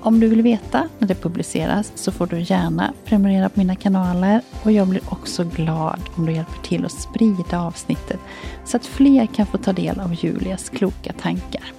Om 0.00 0.20
du 0.20 0.28
vill 0.28 0.42
veta 0.42 0.88
när 0.98 1.08
det 1.08 1.14
publiceras 1.14 1.92
så 1.94 2.12
får 2.12 2.26
du 2.26 2.40
gärna 2.40 2.92
prenumerera 3.04 3.48
på 3.48 3.60
mina 3.60 3.76
kanaler 3.76 4.40
och 4.62 4.72
jag 4.72 4.88
blir 4.88 5.02
också 5.08 5.44
glad 5.44 6.00
om 6.16 6.26
du 6.26 6.32
hjälper 6.32 6.62
till 6.62 6.84
att 6.84 6.92
sprida 6.92 7.60
avsnittet 7.60 8.20
så 8.64 8.76
att 8.76 8.86
fler 8.86 9.26
kan 9.26 9.46
få 9.46 9.58
ta 9.58 9.72
del 9.72 10.00
av 10.00 10.14
Julias 10.14 10.68
kloka 10.68 11.12
tankar. 11.12 11.72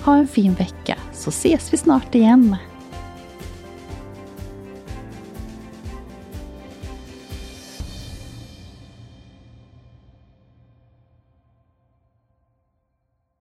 Ha 0.00 0.16
en 0.16 0.28
fin 0.28 0.54
vecka 0.54 0.96
så 1.12 1.30
ses 1.30 1.72
vi 1.72 1.76
snart 1.76 2.14
igen. 2.14 2.56